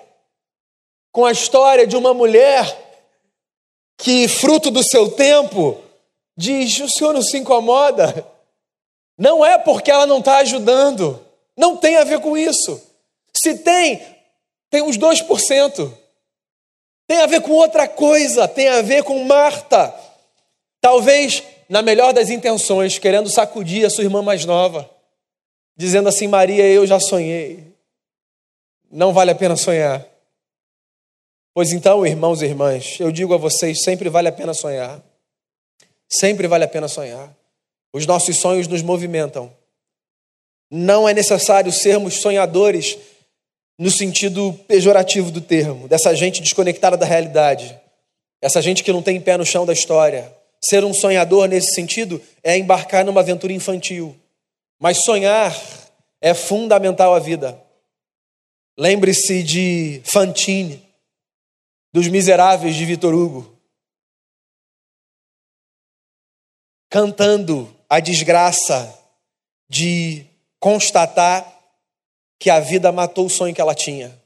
com 1.12 1.26
a 1.26 1.32
história 1.32 1.88
de 1.88 1.96
uma 1.96 2.14
mulher 2.14 2.78
que, 3.98 4.28
fruto 4.28 4.72
do 4.72 4.84
seu 4.84 5.12
tempo, 5.12 5.78
diz: 6.38 6.80
O 6.80 6.90
senhor 6.90 7.14
não 7.14 7.22
se 7.22 7.38
incomoda? 7.38 8.26
Não 9.18 9.46
é 9.46 9.58
porque 9.58 9.92
ela 9.92 10.06
não 10.06 10.20
está 10.20 10.38
ajudando, 10.38 11.24
não 11.58 11.76
tem 11.76 11.98
a 11.98 12.06
ver 12.06 12.22
com 12.22 12.38
isso. 12.38 12.82
Se 13.34 13.58
tem, 13.58 14.02
tem 14.70 14.82
uns 14.82 14.98
2%. 14.98 15.94
Tem 17.06 17.22
a 17.22 17.26
ver 17.26 17.42
com 17.42 17.52
outra 17.52 17.88
coisa, 17.88 18.48
tem 18.48 18.70
a 18.70 18.82
ver 18.82 19.04
com 19.04 19.24
Marta. 19.24 19.94
Talvez, 20.80 21.44
na 21.68 21.82
melhor 21.82 22.14
das 22.14 22.30
intenções, 22.30 23.00
querendo 23.00 23.30
sacudir 23.30 23.86
a 23.86 23.90
sua 23.90 24.04
irmã 24.04 24.22
mais 24.22 24.46
nova, 24.46 24.90
dizendo 25.76 26.08
assim: 26.08 26.28
Maria, 26.28 26.66
eu 26.66 26.86
já 26.86 27.00
sonhei. 27.00 27.76
Não 28.92 29.12
vale 29.12 29.32
a 29.32 29.36
pena 29.36 29.56
sonhar. 29.56 30.06
Pois 31.60 31.74
então, 31.74 32.08
irmãos 32.08 32.42
e 32.42 32.46
irmãs, 32.46 32.98
eu 33.02 33.12
digo 33.12 33.34
a 33.34 33.38
vocês: 33.38 33.84
sempre 33.84 34.08
vale 34.08 34.30
a 34.30 34.32
pena 34.32 34.54
sonhar. 34.54 35.04
Sempre 36.08 36.48
vale 36.48 36.64
a 36.64 36.68
pena 36.70 36.88
sonhar. 36.88 37.36
Os 37.92 38.06
nossos 38.06 38.38
sonhos 38.38 38.66
nos 38.66 38.82
movimentam. 38.82 39.52
Não 40.72 41.10
é 41.10 41.14
necessário 41.14 41.70
sermos 41.70 42.22
sonhadores 42.22 42.98
no 43.78 43.92
sentido 43.92 44.58
pejorativo 44.70 45.32
do 45.32 45.42
termo, 45.42 45.86
dessa 45.90 46.16
gente 46.16 46.42
desconectada 46.42 46.96
da 46.96 47.06
realidade, 47.06 47.78
essa 48.42 48.62
gente 48.62 48.82
que 48.82 48.94
não 48.94 49.02
tem 49.02 49.20
pé 49.20 49.36
no 49.36 49.46
chão 49.46 49.66
da 49.66 49.74
história. 49.74 50.34
Ser 50.62 50.86
um 50.86 50.94
sonhador 50.94 51.50
nesse 51.50 51.74
sentido 51.76 52.22
é 52.42 52.58
embarcar 52.58 53.04
numa 53.04 53.20
aventura 53.20 53.52
infantil. 53.52 54.16
Mas 54.80 55.04
sonhar 55.04 55.54
é 56.22 56.34
fundamental 56.34 57.14
à 57.14 57.20
vida. 57.20 57.62
Lembre-se 58.78 59.44
de 59.44 60.02
Fantine, 60.06 60.88
dos 61.92 62.08
Miseráveis 62.08 62.76
de 62.76 62.86
Vitor 62.86 63.14
Hugo, 63.14 63.58
cantando 66.90 67.74
a 67.88 68.00
desgraça 68.00 68.98
de 69.68 70.26
constatar 70.60 71.58
que 72.40 72.50
a 72.50 72.60
vida 72.60 72.92
matou 72.92 73.26
o 73.26 73.30
sonho 73.30 73.54
que 73.54 73.62
ela 73.62 73.76
tinha. 73.76 74.18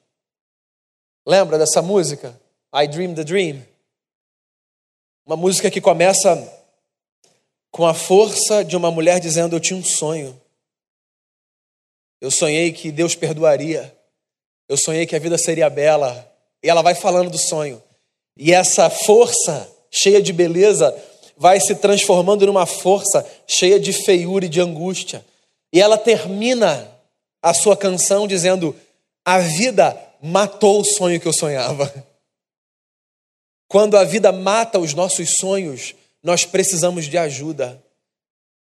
Lembra 1.26 1.58
dessa 1.58 1.82
música? 1.82 2.40
I 2.74 2.88
Dream 2.88 3.16
the 3.16 3.24
Dream. 3.24 3.66
Uma 5.26 5.38
música 5.38 5.72
que 5.72 5.80
começa 5.80 6.36
com 7.72 7.88
a 7.88 7.94
força 7.94 8.64
de 8.64 8.76
uma 8.76 8.92
mulher 8.92 9.20
dizendo: 9.20 9.56
Eu 9.56 9.60
tinha 9.60 9.80
um 9.80 9.84
sonho. 9.84 10.40
Eu 12.20 12.30
sonhei 12.30 12.72
que 12.72 12.92
Deus 12.92 13.16
perdoaria. 13.16 13.98
Eu 14.68 14.78
sonhei 14.78 15.06
que 15.06 15.16
a 15.16 15.20
vida 15.20 15.38
seria 15.38 15.70
bela. 15.70 16.33
E 16.64 16.70
ela 16.70 16.82
vai 16.82 16.96
falando 16.96 17.30
do 17.30 17.38
sonho. 17.38 17.82
E 18.38 18.54
essa 18.54 18.90
força, 18.90 19.70
cheia 19.92 20.22
de 20.22 20.32
beleza, 20.32 20.96
vai 21.38 21.60
se 21.60 21.76
transformando 21.76 22.46
numa 22.46 22.66
força 22.66 23.26
cheia 23.46 23.80
de 23.80 23.92
feiura 23.92 24.46
e 24.46 24.50
de 24.50 24.62
angústia. 24.62 25.26
E 25.74 25.82
ela 25.82 25.98
termina 25.98 26.90
a 27.42 27.54
sua 27.54 27.76
canção 27.76 28.26
dizendo: 28.26 28.76
A 29.26 29.40
vida 29.40 29.98
matou 30.22 30.80
o 30.80 30.86
sonho 30.86 31.20
que 31.20 31.28
eu 31.28 31.34
sonhava. 31.34 31.94
Quando 33.68 33.98
a 33.98 34.04
vida 34.04 34.32
mata 34.32 34.80
os 34.80 34.94
nossos 34.94 35.34
sonhos, 35.40 35.96
nós 36.24 36.46
precisamos 36.46 37.06
de 37.06 37.18
ajuda. 37.18 37.84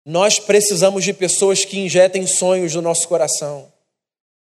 Nós 0.05 0.39
precisamos 0.39 1.03
de 1.03 1.13
pessoas 1.13 1.65
que 1.65 1.79
injetem 1.79 2.25
sonhos 2.25 2.73
no 2.73 2.81
nosso 2.81 3.07
coração, 3.07 3.71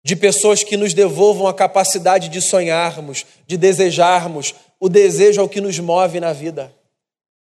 de 0.04 0.16
pessoas 0.16 0.64
que 0.64 0.76
nos 0.76 0.94
devolvam 0.94 1.46
a 1.46 1.54
capacidade 1.54 2.28
de 2.28 2.40
sonharmos, 2.40 3.24
de 3.46 3.56
desejarmos. 3.56 4.54
O 4.80 4.88
desejo 4.88 5.40
é 5.40 5.44
o 5.44 5.48
que 5.48 5.60
nos 5.60 5.78
move 5.78 6.18
na 6.18 6.32
vida. 6.32 6.72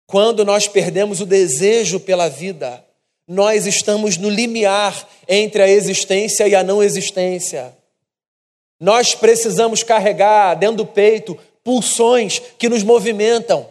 Quando 0.07 0.45
nós 0.45 0.67
perdemos 0.67 1.21
o 1.21 1.27
desejo 1.27 2.01
pela 2.01 2.29
vida, 2.29 2.85
nós 3.29 3.67
estamos 3.67 4.17
no 4.17 4.29
limiar 4.29 5.09
entre 5.29 5.63
a 5.63 5.69
existência 5.69 6.49
e 6.49 6.55
a 6.55 6.65
não 6.65 6.83
existência. 6.83 7.73
Nós 8.81 9.15
precisamos 9.15 9.85
carregar 9.85 10.55
dentro 10.55 10.79
do 10.79 10.87
peito 10.87 11.39
pulsões 11.63 12.43
que 12.59 12.69
nos 12.69 12.83
movimentam. 12.83 13.69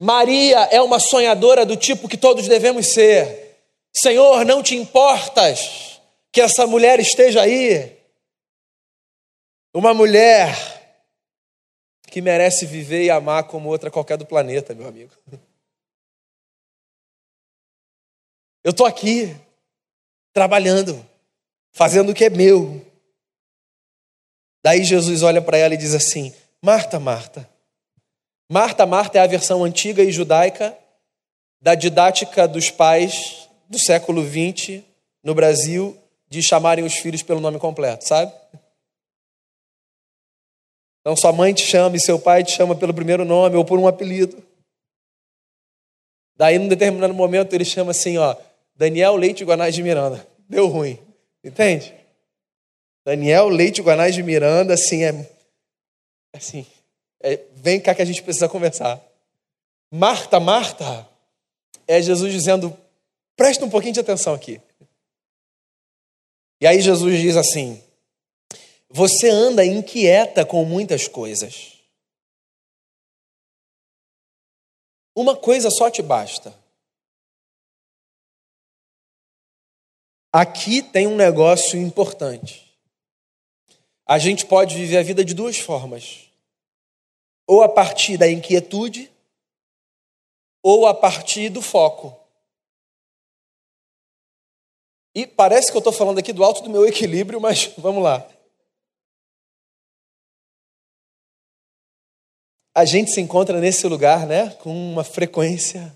Maria 0.00 0.68
é 0.70 0.80
uma 0.80 0.98
sonhadora 0.98 1.66
do 1.66 1.76
tipo 1.76 2.08
que 2.08 2.16
todos 2.16 2.48
devemos 2.48 2.94
ser. 2.94 3.58
Senhor, 3.92 4.46
não 4.46 4.62
te 4.62 4.74
importas 4.74 5.91
que 6.32 6.40
essa 6.40 6.66
mulher 6.66 6.98
esteja 6.98 7.42
aí? 7.42 8.00
Uma 9.74 9.92
mulher 9.92 10.50
que 12.10 12.22
merece 12.22 12.64
viver 12.64 13.04
e 13.04 13.10
amar 13.10 13.44
como 13.44 13.68
outra 13.68 13.90
qualquer 13.90 14.16
do 14.16 14.26
planeta, 14.26 14.74
meu 14.74 14.88
amigo. 14.88 15.12
Eu 18.64 18.70
estou 18.70 18.86
aqui, 18.86 19.36
trabalhando, 20.32 21.06
fazendo 21.72 22.12
o 22.12 22.14
que 22.14 22.24
é 22.24 22.30
meu. 22.30 22.84
Daí 24.62 24.84
Jesus 24.84 25.22
olha 25.22 25.42
para 25.42 25.58
ela 25.58 25.74
e 25.74 25.78
diz 25.78 25.94
assim: 25.94 26.34
Marta, 26.62 26.98
Marta. 26.98 27.48
Marta, 28.50 28.86
Marta 28.86 29.18
é 29.18 29.20
a 29.20 29.26
versão 29.26 29.64
antiga 29.64 30.02
e 30.02 30.12
judaica 30.12 30.78
da 31.60 31.74
didática 31.74 32.46
dos 32.46 32.70
pais 32.70 33.48
do 33.68 33.78
século 33.78 34.22
XX 34.22 34.82
no 35.22 35.34
Brasil 35.34 36.01
de 36.32 36.42
chamarem 36.42 36.82
os 36.82 36.94
filhos 36.94 37.22
pelo 37.22 37.40
nome 37.40 37.58
completo, 37.58 38.08
sabe? 38.08 38.32
Então 41.00 41.14
sua 41.14 41.30
mãe 41.30 41.52
te 41.52 41.62
chama 41.62 41.94
e 41.94 42.00
seu 42.00 42.18
pai 42.18 42.42
te 42.42 42.52
chama 42.52 42.74
pelo 42.74 42.94
primeiro 42.94 43.22
nome 43.22 43.54
ou 43.54 43.66
por 43.66 43.78
um 43.78 43.86
apelido. 43.86 44.42
Daí, 46.34 46.58
num 46.58 46.68
determinado 46.68 47.12
momento, 47.12 47.52
ele 47.52 47.66
chama 47.66 47.90
assim, 47.90 48.16
ó, 48.16 48.34
Daniel 48.74 49.14
Leite 49.14 49.44
Guanais 49.44 49.74
de 49.74 49.82
Miranda. 49.82 50.26
Deu 50.48 50.68
ruim, 50.68 50.98
entende? 51.44 51.94
Daniel 53.04 53.48
Leite 53.48 53.82
Guanais 53.82 54.14
de 54.14 54.22
Miranda, 54.22 54.72
assim, 54.72 55.04
é. 55.04 55.30
Assim, 56.32 56.64
é, 57.22 57.40
vem 57.56 57.78
cá 57.78 57.94
que 57.94 58.00
a 58.00 58.06
gente 58.06 58.22
precisa 58.22 58.48
conversar. 58.48 58.98
Marta, 59.90 60.40
Marta, 60.40 61.06
é 61.86 62.00
Jesus 62.00 62.32
dizendo: 62.32 62.74
presta 63.36 63.66
um 63.66 63.70
pouquinho 63.70 63.92
de 63.92 64.00
atenção 64.00 64.32
aqui. 64.32 64.58
E 66.62 66.66
aí 66.68 66.80
Jesus 66.80 67.20
diz 67.20 67.36
assim: 67.36 67.82
Você 68.88 69.28
anda 69.28 69.66
inquieta 69.66 70.46
com 70.46 70.64
muitas 70.64 71.08
coisas. 71.08 71.82
Uma 75.12 75.36
coisa 75.36 75.72
só 75.72 75.90
te 75.90 76.00
basta. 76.00 76.56
Aqui 80.32 80.82
tem 80.82 81.08
um 81.08 81.16
negócio 81.16 81.76
importante. 81.76 82.72
A 84.06 84.16
gente 84.20 84.46
pode 84.46 84.76
viver 84.76 84.98
a 84.98 85.02
vida 85.02 85.24
de 85.24 85.34
duas 85.34 85.58
formas: 85.58 86.30
ou 87.44 87.64
a 87.64 87.68
partir 87.68 88.16
da 88.16 88.30
inquietude, 88.30 89.10
ou 90.62 90.86
a 90.86 90.94
partir 90.94 91.48
do 91.48 91.60
foco. 91.60 92.21
E 95.14 95.26
parece 95.26 95.70
que 95.70 95.76
eu 95.76 95.80
estou 95.80 95.92
falando 95.92 96.18
aqui 96.18 96.32
do 96.32 96.42
alto 96.42 96.62
do 96.62 96.70
meu 96.70 96.86
equilíbrio, 96.86 97.40
mas 97.40 97.72
vamos 97.76 98.02
lá. 98.02 98.26
A 102.74 102.86
gente 102.86 103.10
se 103.10 103.20
encontra 103.20 103.60
nesse 103.60 103.86
lugar, 103.86 104.26
né, 104.26 104.50
com 104.62 104.70
uma 104.70 105.04
frequência. 105.04 105.94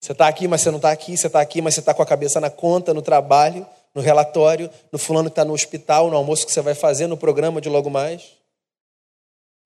Você 0.00 0.12
está 0.12 0.26
aqui, 0.26 0.48
mas 0.48 0.62
você 0.62 0.70
não 0.70 0.78
está 0.78 0.90
aqui. 0.90 1.16
Você 1.16 1.26
está 1.26 1.40
aqui, 1.40 1.60
mas 1.60 1.74
você 1.74 1.80
está 1.80 1.92
com 1.92 2.02
a 2.02 2.06
cabeça 2.06 2.40
na 2.40 2.50
conta, 2.50 2.94
no 2.94 3.02
trabalho, 3.02 3.66
no 3.94 4.00
relatório, 4.00 4.70
no 4.90 4.98
fulano 4.98 5.28
que 5.28 5.32
está 5.32 5.44
no 5.44 5.52
hospital, 5.52 6.10
no 6.10 6.16
almoço 6.16 6.46
que 6.46 6.52
você 6.52 6.62
vai 6.62 6.74
fazer, 6.74 7.06
no 7.06 7.16
programa 7.16 7.60
de 7.60 7.68
logo 7.68 7.90
mais. 7.90 8.32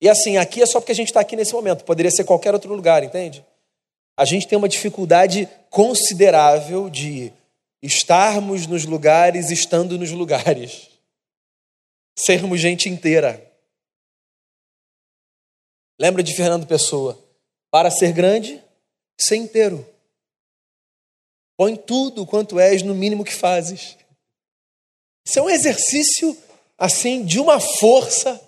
E 0.01 0.07
assim, 0.07 0.37
aqui 0.37 0.61
é 0.61 0.65
só 0.65 0.79
porque 0.79 0.91
a 0.91 0.95
gente 0.95 1.07
está 1.07 1.19
aqui 1.21 1.35
nesse 1.35 1.53
momento. 1.53 1.83
Poderia 1.83 2.11
ser 2.11 2.23
qualquer 2.23 2.53
outro 2.53 2.73
lugar, 2.73 3.03
entende? 3.03 3.45
A 4.17 4.25
gente 4.25 4.47
tem 4.47 4.57
uma 4.57 4.69
dificuldade 4.69 5.47
considerável 5.69 6.89
de 6.89 7.33
estarmos 7.81 8.67
nos 8.67 8.85
lugares 8.85 9.49
estando 9.49 9.97
nos 9.97 10.11
lugares. 10.11 10.89
Sermos 12.17 12.59
gente 12.59 12.89
inteira. 12.89 13.45
Lembra 15.99 16.23
de 16.23 16.35
Fernando 16.35 16.67
Pessoa? 16.67 17.17
Para 17.71 17.91
ser 17.91 18.13
grande, 18.13 18.63
ser 19.19 19.35
inteiro. 19.35 19.87
Põe 21.57 21.75
tudo 21.75 22.25
quanto 22.25 22.59
és 22.59 22.81
no 22.81 22.95
mínimo 22.95 23.23
que 23.23 23.33
fazes. 23.33 23.97
Isso 25.25 25.39
é 25.39 25.41
um 25.41 25.49
exercício 25.49 26.37
assim 26.77 27.25
de 27.25 27.39
uma 27.39 27.59
força. 27.59 28.41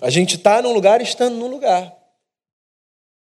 A 0.00 0.10
gente 0.10 0.36
está 0.36 0.60
num 0.60 0.72
lugar 0.72 1.00
estando 1.00 1.36
num 1.36 1.46
lugar. 1.46 1.96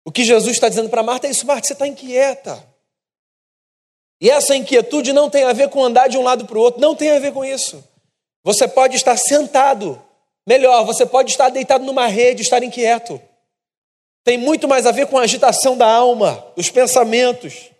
O 0.04 0.12
que 0.12 0.24
Jesus 0.24 0.54
está 0.54 0.68
dizendo 0.68 0.90
para 0.90 1.02
Marta 1.02 1.26
é 1.26 1.30
isso, 1.30 1.46
Marta, 1.46 1.66
você 1.66 1.72
está 1.72 1.86
inquieta. 1.86 2.73
E 4.24 4.30
essa 4.30 4.56
inquietude 4.56 5.12
não 5.12 5.28
tem 5.28 5.44
a 5.44 5.52
ver 5.52 5.68
com 5.68 5.84
andar 5.84 6.08
de 6.08 6.16
um 6.16 6.22
lado 6.22 6.46
para 6.46 6.56
o 6.56 6.60
outro, 6.62 6.80
não 6.80 6.94
tem 6.94 7.10
a 7.10 7.18
ver 7.18 7.30
com 7.30 7.44
isso. 7.44 7.84
Você 8.42 8.66
pode 8.66 8.96
estar 8.96 9.18
sentado, 9.18 10.02
melhor, 10.48 10.82
você 10.86 11.04
pode 11.04 11.30
estar 11.30 11.50
deitado 11.50 11.84
numa 11.84 12.06
rede, 12.06 12.40
estar 12.40 12.62
inquieto. 12.62 13.20
Tem 14.24 14.38
muito 14.38 14.66
mais 14.66 14.86
a 14.86 14.92
ver 14.92 15.08
com 15.08 15.18
a 15.18 15.24
agitação 15.24 15.76
da 15.76 15.86
alma, 15.86 16.42
dos 16.56 16.70
pensamentos. 16.70 17.70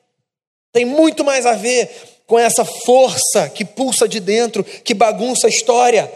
Tem 0.71 0.85
muito 0.85 1.25
mais 1.25 1.47
a 1.47 1.55
ver 1.55 1.91
com 2.27 2.39
essa 2.39 2.63
força 2.63 3.49
que 3.49 3.65
pulsa 3.65 4.07
de 4.07 4.21
dentro, 4.21 4.63
que 4.63 4.93
bagunça 4.93 5.47
a 5.47 5.51
história 5.51 6.13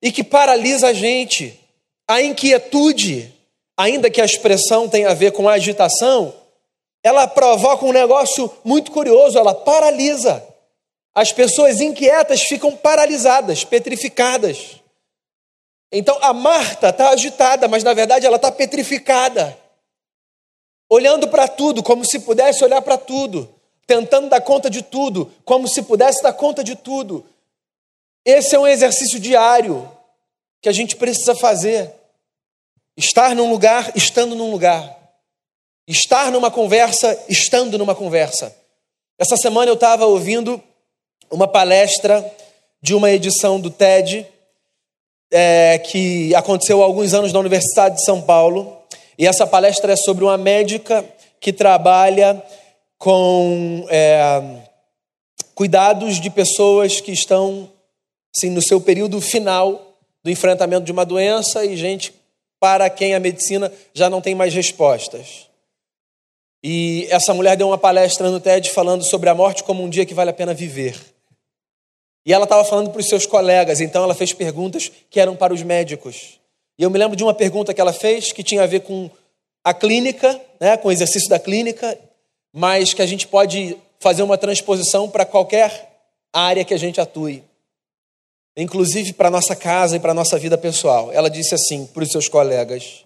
e 0.00 0.12
que 0.12 0.22
paralisa 0.22 0.90
a 0.90 0.92
gente. 0.92 1.58
A 2.06 2.22
inquietude, 2.22 3.34
ainda 3.76 4.08
que 4.08 4.20
a 4.20 4.24
expressão 4.24 4.88
tenha 4.88 5.10
a 5.10 5.14
ver 5.14 5.32
com 5.32 5.48
a 5.48 5.54
agitação, 5.54 6.32
ela 7.04 7.28
provoca 7.28 7.84
um 7.84 7.92
negócio 7.92 8.50
muito 8.64 8.90
curioso, 8.90 9.38
ela 9.38 9.54
paralisa. 9.54 10.42
As 11.14 11.32
pessoas 11.32 11.78
inquietas 11.78 12.40
ficam 12.40 12.74
paralisadas, 12.74 13.62
petrificadas. 13.62 14.80
Então 15.92 16.18
a 16.22 16.32
Marta 16.32 16.88
está 16.88 17.10
agitada, 17.10 17.68
mas 17.68 17.84
na 17.84 17.92
verdade 17.92 18.24
ela 18.24 18.36
está 18.36 18.50
petrificada, 18.50 19.56
olhando 20.88 21.28
para 21.28 21.46
tudo, 21.46 21.82
como 21.82 22.06
se 22.06 22.20
pudesse 22.20 22.64
olhar 22.64 22.80
para 22.80 22.96
tudo, 22.96 23.54
tentando 23.86 24.30
dar 24.30 24.40
conta 24.40 24.70
de 24.70 24.82
tudo, 24.82 25.30
como 25.44 25.68
se 25.68 25.82
pudesse 25.82 26.22
dar 26.22 26.32
conta 26.32 26.64
de 26.64 26.74
tudo. 26.74 27.24
Esse 28.24 28.56
é 28.56 28.58
um 28.58 28.66
exercício 28.66 29.20
diário 29.20 29.86
que 30.62 30.70
a 30.70 30.72
gente 30.72 30.96
precisa 30.96 31.34
fazer. 31.34 31.92
Estar 32.96 33.34
num 33.34 33.50
lugar, 33.50 33.92
estando 33.94 34.34
num 34.34 34.50
lugar. 34.50 35.03
Estar 35.86 36.30
numa 36.30 36.50
conversa, 36.50 37.18
estando 37.28 37.76
numa 37.76 37.94
conversa. 37.94 38.54
Essa 39.18 39.36
semana 39.36 39.70
eu 39.70 39.74
estava 39.74 40.06
ouvindo 40.06 40.62
uma 41.30 41.46
palestra 41.46 42.24
de 42.82 42.94
uma 42.94 43.10
edição 43.10 43.60
do 43.60 43.70
TED, 43.70 44.26
é, 45.30 45.78
que 45.78 46.34
aconteceu 46.34 46.82
há 46.82 46.84
alguns 46.84 47.12
anos 47.12 47.32
na 47.32 47.40
Universidade 47.40 47.96
de 47.96 48.04
São 48.04 48.22
Paulo. 48.22 48.76
E 49.18 49.26
essa 49.26 49.46
palestra 49.46 49.92
é 49.92 49.96
sobre 49.96 50.24
uma 50.24 50.38
médica 50.38 51.04
que 51.40 51.52
trabalha 51.52 52.42
com 52.98 53.86
é, 53.90 54.42
cuidados 55.54 56.20
de 56.20 56.30
pessoas 56.30 57.00
que 57.00 57.12
estão 57.12 57.70
assim, 58.34 58.50
no 58.50 58.62
seu 58.62 58.80
período 58.80 59.20
final 59.20 59.98
do 60.22 60.30
enfrentamento 60.30 60.84
de 60.84 60.92
uma 60.92 61.04
doença 61.04 61.64
e 61.64 61.76
gente 61.76 62.14
para 62.58 62.88
quem 62.88 63.14
a 63.14 63.20
medicina 63.20 63.70
já 63.92 64.08
não 64.08 64.20
tem 64.20 64.34
mais 64.34 64.54
respostas. 64.54 65.48
E 66.66 67.06
essa 67.10 67.34
mulher 67.34 67.58
deu 67.58 67.66
uma 67.66 67.76
palestra 67.76 68.30
no 68.30 68.40
TED 68.40 68.70
falando 68.70 69.04
sobre 69.04 69.28
a 69.28 69.34
morte 69.34 69.62
como 69.62 69.82
um 69.82 69.90
dia 69.90 70.06
que 70.06 70.14
vale 70.14 70.30
a 70.30 70.32
pena 70.32 70.54
viver. 70.54 70.98
E 72.24 72.32
ela 72.32 72.44
estava 72.44 72.64
falando 72.64 72.88
para 72.88 73.02
os 73.02 73.06
seus 73.06 73.26
colegas, 73.26 73.82
então 73.82 74.02
ela 74.02 74.14
fez 74.14 74.32
perguntas 74.32 74.90
que 75.10 75.20
eram 75.20 75.36
para 75.36 75.52
os 75.52 75.62
médicos. 75.62 76.40
E 76.78 76.82
eu 76.82 76.88
me 76.88 76.98
lembro 76.98 77.14
de 77.14 77.22
uma 77.22 77.34
pergunta 77.34 77.74
que 77.74 77.82
ela 77.82 77.92
fez 77.92 78.32
que 78.32 78.42
tinha 78.42 78.62
a 78.62 78.66
ver 78.66 78.80
com 78.80 79.10
a 79.62 79.74
clínica, 79.74 80.40
né, 80.58 80.78
com 80.78 80.88
o 80.88 80.92
exercício 80.92 81.28
da 81.28 81.38
clínica, 81.38 81.98
mas 82.50 82.94
que 82.94 83.02
a 83.02 83.06
gente 83.06 83.28
pode 83.28 83.76
fazer 84.00 84.22
uma 84.22 84.38
transposição 84.38 85.06
para 85.06 85.26
qualquer 85.26 85.98
área 86.32 86.64
que 86.64 86.72
a 86.72 86.78
gente 86.78 86.98
atue, 86.98 87.44
inclusive 88.56 89.12
para 89.12 89.30
nossa 89.30 89.54
casa 89.54 89.96
e 89.96 90.00
para 90.00 90.14
nossa 90.14 90.38
vida 90.38 90.56
pessoal. 90.56 91.12
Ela 91.12 91.28
disse 91.28 91.54
assim 91.54 91.84
para 91.84 92.04
os 92.04 92.10
seus 92.10 92.26
colegas: 92.26 93.04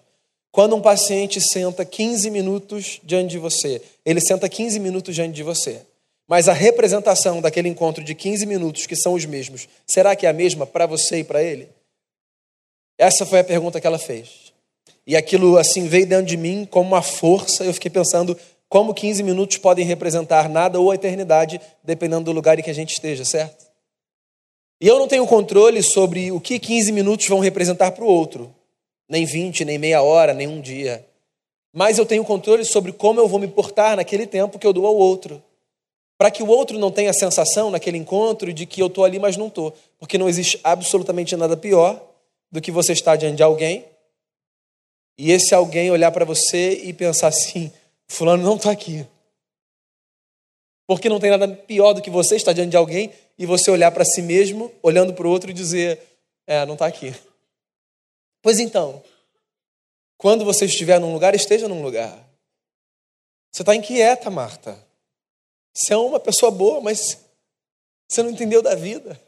quando 0.51 0.75
um 0.75 0.81
paciente 0.81 1.39
senta 1.39 1.85
15 1.85 2.29
minutos 2.31 2.99
diante 3.03 3.31
de 3.31 3.37
você, 3.37 3.81
ele 4.03 4.19
senta 4.19 4.49
15 4.49 4.79
minutos 4.79 5.13
diante 5.13 5.35
de 5.35 5.43
você. 5.43 5.81
Mas 6.27 6.47
a 6.47 6.53
representação 6.53 7.41
daquele 7.41 7.69
encontro 7.69 8.03
de 8.03 8.15
15 8.15 8.45
minutos, 8.45 8.85
que 8.85 8.95
são 8.95 9.13
os 9.13 9.25
mesmos, 9.25 9.67
será 9.87 10.15
que 10.15 10.25
é 10.25 10.29
a 10.29 10.33
mesma 10.33 10.65
para 10.65 10.85
você 10.85 11.19
e 11.19 11.23
para 11.23 11.41
ele? 11.41 11.69
Essa 12.97 13.25
foi 13.25 13.39
a 13.39 13.43
pergunta 13.43 13.79
que 13.79 13.87
ela 13.87 13.99
fez. 13.99 14.53
E 15.07 15.15
aquilo 15.15 15.57
assim 15.57 15.87
veio 15.87 16.05
dentro 16.05 16.25
de 16.25 16.37
mim 16.37 16.67
como 16.69 16.89
uma 16.89 17.01
força. 17.01 17.63
Eu 17.63 17.73
fiquei 17.73 17.89
pensando 17.89 18.37
como 18.67 18.93
15 18.93 19.23
minutos 19.23 19.57
podem 19.57 19.85
representar 19.85 20.49
nada 20.49 20.79
ou 20.79 20.91
a 20.91 20.95
eternidade, 20.95 21.59
dependendo 21.83 22.25
do 22.25 22.31
lugar 22.31 22.59
em 22.59 22.61
que 22.61 22.69
a 22.69 22.75
gente 22.75 22.93
esteja, 22.93 23.25
certo? 23.25 23.65
E 24.81 24.87
eu 24.87 24.99
não 24.99 25.07
tenho 25.07 25.25
controle 25.25 25.81
sobre 25.81 26.31
o 26.31 26.39
que 26.39 26.59
15 26.59 26.91
minutos 26.91 27.27
vão 27.27 27.39
representar 27.39 27.91
para 27.91 28.03
o 28.03 28.07
outro 28.07 28.53
nem 29.09 29.25
20, 29.25 29.65
nem 29.65 29.77
meia 29.77 30.01
hora, 30.01 30.33
nem 30.33 30.47
um 30.47 30.61
dia. 30.61 31.05
Mas 31.73 31.97
eu 31.97 32.05
tenho 32.05 32.23
controle 32.23 32.63
sobre 32.63 32.91
como 32.91 33.19
eu 33.19 33.27
vou 33.27 33.39
me 33.39 33.47
portar 33.47 33.95
naquele 33.95 34.27
tempo 34.27 34.59
que 34.59 34.67
eu 34.67 34.73
dou 34.73 34.85
ao 34.85 34.95
outro. 34.95 35.41
Para 36.17 36.29
que 36.29 36.43
o 36.43 36.47
outro 36.47 36.77
não 36.77 36.91
tenha 36.91 37.09
a 37.09 37.13
sensação 37.13 37.71
naquele 37.71 37.97
encontro 37.97 38.53
de 38.53 38.65
que 38.65 38.81
eu 38.81 38.87
estou 38.87 39.03
ali, 39.03 39.17
mas 39.17 39.37
não 39.37 39.47
estou. 39.47 39.75
Porque 39.97 40.17
não 40.17 40.29
existe 40.29 40.59
absolutamente 40.63 41.35
nada 41.35 41.57
pior 41.57 42.01
do 42.51 42.61
que 42.61 42.71
você 42.71 42.93
estar 42.93 43.15
diante 43.15 43.37
de 43.37 43.43
alguém 43.43 43.85
e 45.17 45.31
esse 45.31 45.53
alguém 45.53 45.91
olhar 45.91 46.11
para 46.11 46.23
você 46.23 46.81
e 46.83 46.93
pensar 46.93 47.27
assim: 47.27 47.69
Fulano 48.07 48.41
não 48.41 48.55
está 48.55 48.71
aqui. 48.71 49.05
Porque 50.87 51.09
não 51.09 51.19
tem 51.19 51.29
nada 51.29 51.47
pior 51.47 51.91
do 51.91 52.01
que 52.01 52.09
você 52.09 52.37
estar 52.37 52.53
diante 52.53 52.71
de 52.71 52.77
alguém 52.77 53.11
e 53.37 53.45
você 53.45 53.69
olhar 53.69 53.91
para 53.91 54.05
si 54.05 54.21
mesmo, 54.21 54.71
olhando 54.81 55.13
para 55.13 55.27
o 55.27 55.29
outro 55.29 55.51
e 55.51 55.53
dizer: 55.53 55.99
É, 56.47 56.65
não 56.65 56.73
está 56.73 56.85
aqui. 56.85 57.13
Pois 58.41 58.59
então, 58.59 59.03
quando 60.17 60.45
você 60.45 60.65
estiver 60.65 60.99
num 60.99 61.13
lugar, 61.13 61.35
esteja 61.35 61.67
num 61.67 61.81
lugar. 61.81 62.27
Você 63.51 63.61
está 63.61 63.75
inquieta, 63.75 64.29
Marta. 64.29 64.77
Você 65.73 65.93
é 65.93 65.97
uma 65.97 66.19
pessoa 66.19 66.51
boa, 66.51 66.81
mas 66.81 67.17
Você 68.09 68.23
não 68.23 68.31
entendeu 68.31 68.61
da 68.61 68.75
vida. 68.75 69.19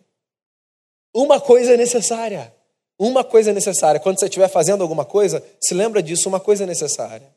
Uma 1.13 1.39
coisa 1.39 1.74
é 1.74 1.78
necessária. 1.78 2.54
Uma 2.97 3.24
coisa 3.24 3.52
é 3.52 3.54
necessária. 3.54 4.00
Quando 4.00 4.19
você 4.19 4.26
estiver 4.26 4.47
fazendo 4.47 4.82
alguma 4.82 5.06
coisa, 5.06 5.43
se 5.60 5.74
lembra 5.74 6.02
disso, 6.02 6.30
uma 6.30 6.39
coisa 6.39 6.63
é 6.63 6.67
necessária. 6.67 7.28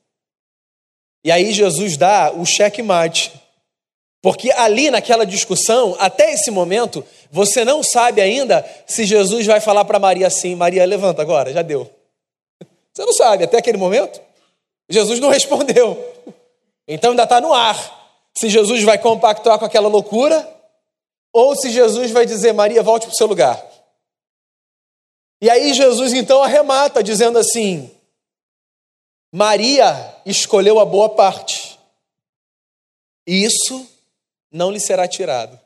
E 1.24 1.30
aí 1.30 1.52
Jesus 1.52 1.96
dá 1.96 2.32
o 2.32 2.44
checkmate. 2.44 3.32
Porque 4.20 4.50
ali 4.52 4.90
naquela 4.90 5.24
discussão, 5.24 5.96
até 5.98 6.32
esse 6.32 6.50
momento, 6.50 7.04
você 7.34 7.64
não 7.64 7.82
sabe 7.82 8.20
ainda 8.20 8.64
se 8.86 9.04
Jesus 9.04 9.44
vai 9.44 9.60
falar 9.60 9.84
para 9.84 9.98
Maria 9.98 10.28
assim: 10.28 10.54
Maria, 10.54 10.86
levanta 10.86 11.20
agora, 11.20 11.52
já 11.52 11.62
deu. 11.62 11.92
Você 12.94 13.04
não 13.04 13.12
sabe, 13.12 13.42
até 13.42 13.58
aquele 13.58 13.76
momento. 13.76 14.20
Jesus 14.88 15.18
não 15.18 15.30
respondeu. 15.34 15.98
Então 16.86 17.10
ainda 17.10 17.24
está 17.24 17.40
no 17.40 17.52
ar. 17.52 17.76
Se 18.38 18.48
Jesus 18.48 18.84
vai 18.84 18.98
compactuar 18.98 19.58
com 19.58 19.64
aquela 19.64 19.88
loucura, 19.88 20.48
ou 21.32 21.56
se 21.56 21.70
Jesus 21.70 22.12
vai 22.12 22.24
dizer, 22.24 22.52
Maria, 22.52 22.84
volte 22.84 23.06
para 23.06 23.14
o 23.14 23.16
seu 23.16 23.26
lugar. 23.26 23.60
E 25.42 25.50
aí 25.50 25.74
Jesus 25.74 26.12
então 26.12 26.40
arremata, 26.40 27.02
dizendo 27.02 27.36
assim: 27.36 27.90
Maria 29.32 30.14
escolheu 30.24 30.78
a 30.78 30.84
boa 30.84 31.08
parte, 31.08 31.80
e 33.26 33.44
isso 33.44 33.90
não 34.52 34.70
lhe 34.70 34.78
será 34.78 35.08
tirado. 35.08 35.63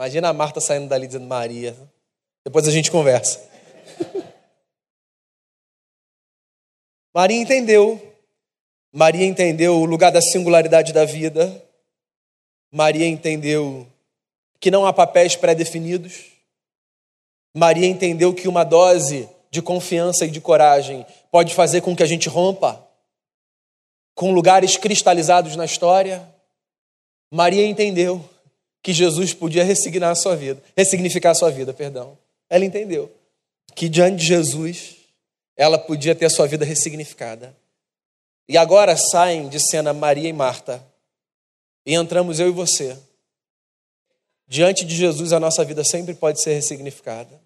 Imagina 0.00 0.30
a 0.30 0.32
Marta 0.32 0.62
saindo 0.62 0.88
dali 0.88 1.06
dizendo 1.06 1.26
Maria. 1.26 1.76
Depois 2.42 2.66
a 2.66 2.70
gente 2.70 2.90
conversa. 2.90 3.38
Maria 7.14 7.36
entendeu. 7.36 8.00
Maria 8.90 9.26
entendeu 9.26 9.78
o 9.78 9.84
lugar 9.84 10.10
da 10.10 10.22
singularidade 10.22 10.94
da 10.94 11.04
vida. 11.04 11.62
Maria 12.72 13.06
entendeu 13.06 13.86
que 14.58 14.70
não 14.70 14.86
há 14.86 14.92
papéis 14.94 15.36
pré-definidos. 15.36 16.28
Maria 17.54 17.86
entendeu 17.86 18.32
que 18.32 18.48
uma 18.48 18.64
dose 18.64 19.28
de 19.50 19.60
confiança 19.60 20.24
e 20.24 20.30
de 20.30 20.40
coragem 20.40 21.04
pode 21.30 21.54
fazer 21.54 21.82
com 21.82 21.94
que 21.94 22.02
a 22.02 22.06
gente 22.06 22.26
rompa 22.26 22.82
com 24.14 24.32
lugares 24.32 24.78
cristalizados 24.78 25.56
na 25.56 25.66
história. 25.66 26.26
Maria 27.30 27.66
entendeu 27.66 28.26
que 28.82 28.92
Jesus 28.92 29.34
podia 29.34 29.64
ressignar 29.64 30.10
a 30.10 30.14
sua 30.14 30.36
vida, 30.36 30.62
ressignificar 30.76 31.30
a 31.30 31.34
sua 31.34 31.50
vida, 31.50 31.72
perdão. 31.72 32.16
Ela 32.48 32.64
entendeu 32.64 33.10
que 33.74 33.88
diante 33.88 34.16
de 34.16 34.26
Jesus 34.26 34.96
ela 35.56 35.78
podia 35.78 36.14
ter 36.14 36.24
a 36.24 36.30
sua 36.30 36.46
vida 36.46 36.64
ressignificada. 36.64 37.54
E 38.48 38.56
agora 38.56 38.96
saem 38.96 39.48
de 39.48 39.60
cena 39.60 39.92
Maria 39.92 40.28
e 40.28 40.32
Marta. 40.32 40.84
E 41.84 41.94
entramos 41.94 42.40
eu 42.40 42.48
e 42.48 42.52
você. 42.52 42.98
Diante 44.48 44.84
de 44.84 44.96
Jesus, 44.96 45.32
a 45.32 45.38
nossa 45.38 45.64
vida 45.64 45.84
sempre 45.84 46.14
pode 46.14 46.42
ser 46.42 46.54
ressignificada. 46.54 47.40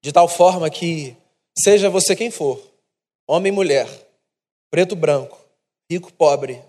De 0.00 0.12
tal 0.12 0.28
forma 0.28 0.70
que, 0.70 1.16
seja 1.58 1.90
você 1.90 2.16
quem 2.16 2.30
for, 2.30 2.62
homem 3.26 3.52
e 3.52 3.54
mulher, 3.54 3.88
preto, 4.70 4.96
branco, 4.96 5.38
rico, 5.90 6.12
pobre, 6.12 6.62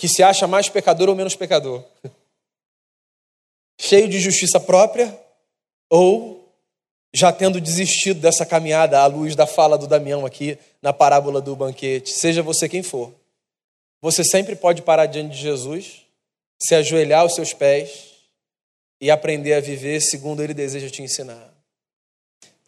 que 0.00 0.08
se 0.08 0.22
acha 0.22 0.46
mais 0.46 0.66
pecador 0.66 1.10
ou 1.10 1.14
menos 1.14 1.36
pecador, 1.36 1.84
cheio 3.78 4.08
de 4.08 4.18
justiça 4.18 4.58
própria 4.58 5.14
ou 5.90 6.50
já 7.12 7.30
tendo 7.30 7.60
desistido 7.60 8.18
dessa 8.18 8.46
caminhada 8.46 8.98
à 8.98 9.04
luz 9.04 9.36
da 9.36 9.46
fala 9.46 9.76
do 9.76 9.86
Damião 9.86 10.24
aqui 10.24 10.56
na 10.80 10.90
parábola 10.90 11.38
do 11.42 11.54
banquete, 11.54 12.12
seja 12.12 12.42
você 12.42 12.66
quem 12.66 12.82
for, 12.82 13.12
você 14.00 14.24
sempre 14.24 14.56
pode 14.56 14.80
parar 14.80 15.04
diante 15.04 15.34
de 15.34 15.42
Jesus, 15.42 16.00
se 16.58 16.74
ajoelhar 16.74 17.20
aos 17.20 17.34
seus 17.34 17.52
pés 17.52 18.14
e 19.02 19.10
aprender 19.10 19.52
a 19.52 19.60
viver 19.60 20.00
segundo 20.00 20.42
Ele 20.42 20.54
deseja 20.54 20.88
te 20.88 21.02
ensinar. 21.02 21.52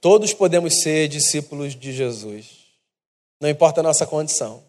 Todos 0.03 0.35
podemos 0.35 0.83
ser 0.83 1.09
discípulos 1.09 1.75
de 1.75 1.95
Jesus, 1.95 2.47
não 3.41 3.49
importa 3.49 3.81
a 3.81 3.83
nossa 3.83 4.07
condição. 4.07 4.63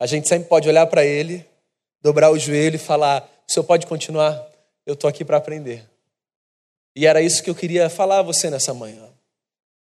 A 0.00 0.06
gente 0.06 0.26
sempre 0.26 0.48
pode 0.48 0.66
olhar 0.70 0.86
para 0.86 1.04
Ele, 1.04 1.51
dobrar 2.02 2.30
o 2.30 2.38
joelho 2.38 2.76
e 2.76 2.78
falar: 2.78 3.22
o 3.48 3.52
senhor 3.52 3.64
pode 3.64 3.86
continuar? 3.86 4.46
Eu 4.84 4.94
estou 4.94 5.08
aqui 5.08 5.24
para 5.24 5.36
aprender. 5.36 5.88
E 6.94 7.06
era 7.06 7.22
isso 7.22 7.42
que 7.42 7.48
eu 7.48 7.54
queria 7.54 7.88
falar 7.88 8.18
a 8.18 8.22
você 8.22 8.50
nessa 8.50 8.74
manhã. 8.74 9.08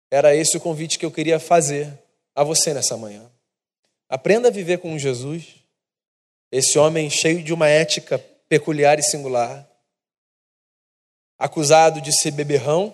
Era 0.10 0.36
esse 0.36 0.56
o 0.56 0.62
convite 0.62 1.00
que 1.00 1.06
eu 1.06 1.12
queria 1.12 1.40
fazer 1.40 1.92
a 2.36 2.44
você 2.44 2.74
nessa 2.74 2.96
manhã. 2.96 3.30
Aprenda 4.08 4.50
a 4.50 4.52
viver 4.52 4.78
com 4.80 4.98
Jesus, 4.98 5.56
esse 6.52 6.78
homem 6.78 7.10
cheio 7.10 7.44
de 7.44 7.54
uma 7.54 7.68
ética 7.68 8.20
peculiar 8.48 9.00
e 9.00 9.04
singular, 9.04 9.68
acusado 11.40 12.02
de 12.02 12.12
ser 12.12 12.32
beberrão, 12.32 12.94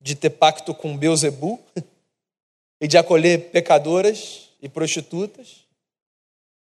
de 0.00 0.14
ter 0.14 0.30
pacto 0.30 0.74
com 0.74 0.96
Beuzebu 0.96 1.60
e 2.80 2.88
de 2.88 2.98
acolher 2.98 3.50
pecadoras 3.50 4.50
e 4.60 4.68
prostitutas, 4.68 5.63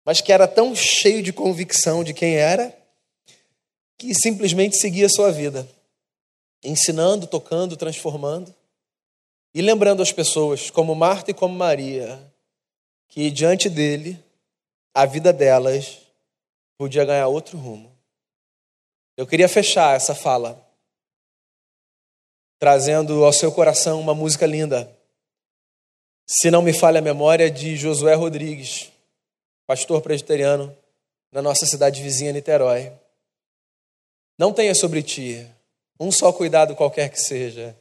mas 0.05 0.21
que 0.21 0.31
era 0.31 0.47
tão 0.47 0.75
cheio 0.75 1.21
de 1.21 1.33
convicção 1.33 2.03
de 2.03 2.13
quem 2.13 2.35
era 2.35 2.75
que 3.97 4.13
simplesmente 4.13 4.77
seguia 4.77 5.05
a 5.05 5.09
sua 5.09 5.31
vida 5.31 5.67
ensinando, 6.63 7.27
tocando, 7.27 7.75
transformando 7.75 8.53
e 9.53 9.61
lembrando 9.61 10.01
as 10.01 10.11
pessoas, 10.11 10.69
como 10.69 10.95
Marta 10.95 11.31
e 11.31 11.33
como 11.33 11.53
Maria, 11.53 12.19
que 13.09 13.29
diante 13.29 13.69
dele, 13.69 14.17
a 14.93 15.05
vida 15.05 15.33
delas 15.33 15.99
podia 16.77 17.05
ganhar 17.05 17.27
outro 17.27 17.57
rumo. 17.57 17.91
Eu 19.15 19.27
queria 19.27 19.49
fechar 19.49 19.95
essa 19.95 20.15
fala 20.15 20.59
trazendo 22.57 23.25
ao 23.25 23.33
seu 23.33 23.51
coração 23.51 23.99
uma 23.99 24.15
música 24.15 24.45
linda. 24.45 24.89
Se 26.25 26.49
não 26.49 26.61
me 26.61 26.71
falha 26.71 26.99
a 26.99 27.01
memória, 27.01 27.51
de 27.51 27.75
Josué 27.75 28.13
Rodrigues, 28.13 28.89
pastor 29.65 30.01
presbiteriano 30.01 30.75
na 31.31 31.41
nossa 31.41 31.65
cidade 31.65 32.01
vizinha 32.01 32.31
Niterói. 32.31 32.91
Não 34.37 34.53
tenha 34.53 34.73
sobre 34.75 35.01
ti 35.01 35.47
um 35.99 36.11
só 36.11 36.33
cuidado 36.33 36.75
qualquer 36.75 37.09
que 37.09 37.19
seja, 37.19 37.75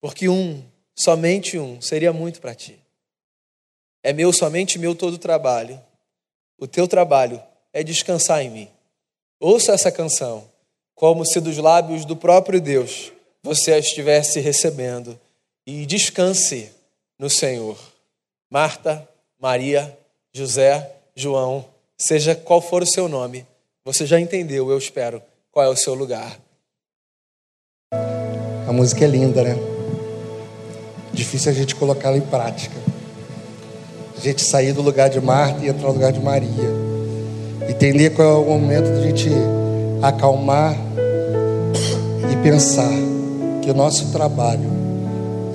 porque 0.00 0.28
um, 0.28 0.62
somente 0.94 1.58
um, 1.58 1.80
seria 1.80 2.12
muito 2.12 2.40
para 2.40 2.54
ti. 2.54 2.80
É 4.02 4.12
meu, 4.12 4.32
somente 4.32 4.78
meu 4.78 4.94
todo 4.94 5.14
o 5.14 5.18
trabalho. 5.18 5.82
O 6.58 6.66
teu 6.66 6.86
trabalho 6.86 7.42
é 7.72 7.82
descansar 7.82 8.42
em 8.42 8.50
mim. 8.50 8.70
Ouça 9.38 9.72
essa 9.72 9.92
canção, 9.92 10.50
como 10.94 11.26
se 11.26 11.40
dos 11.40 11.58
lábios 11.58 12.04
do 12.04 12.16
próprio 12.16 12.60
Deus 12.60 13.12
você 13.42 13.72
a 13.72 13.78
estivesse 13.78 14.40
recebendo, 14.40 15.18
e 15.66 15.84
descanse 15.86 16.72
no 17.18 17.28
Senhor. 17.28 17.78
Marta, 18.50 19.08
Maria, 19.38 19.96
José, 20.36 20.90
João, 21.14 21.64
seja 21.96 22.34
qual 22.34 22.60
for 22.60 22.82
o 22.82 22.86
seu 22.86 23.08
nome, 23.08 23.46
você 23.82 24.04
já 24.04 24.20
entendeu, 24.20 24.70
eu 24.70 24.76
espero, 24.76 25.22
qual 25.50 25.64
é 25.64 25.68
o 25.70 25.74
seu 25.74 25.94
lugar. 25.94 26.38
A 28.68 28.70
música 28.70 29.06
é 29.06 29.08
linda, 29.08 29.42
né? 29.42 29.56
Difícil 31.10 31.50
a 31.50 31.54
gente 31.54 31.74
colocá-la 31.74 32.18
em 32.18 32.20
prática. 32.20 32.76
A 34.14 34.20
gente 34.20 34.42
sair 34.42 34.74
do 34.74 34.82
lugar 34.82 35.08
de 35.08 35.22
Marta 35.22 35.64
e 35.64 35.68
entrar 35.68 35.86
no 35.86 35.94
lugar 35.94 36.12
de 36.12 36.20
Maria. 36.20 36.68
Entender 37.66 38.10
qual 38.10 38.28
é 38.28 38.38
o 38.38 38.44
momento 38.44 38.92
de 38.92 38.98
a 38.98 39.00
gente 39.00 39.30
acalmar 40.02 40.76
e 42.30 42.36
pensar 42.42 42.92
que 43.62 43.70
o 43.70 43.74
nosso 43.74 44.12
trabalho 44.12 44.68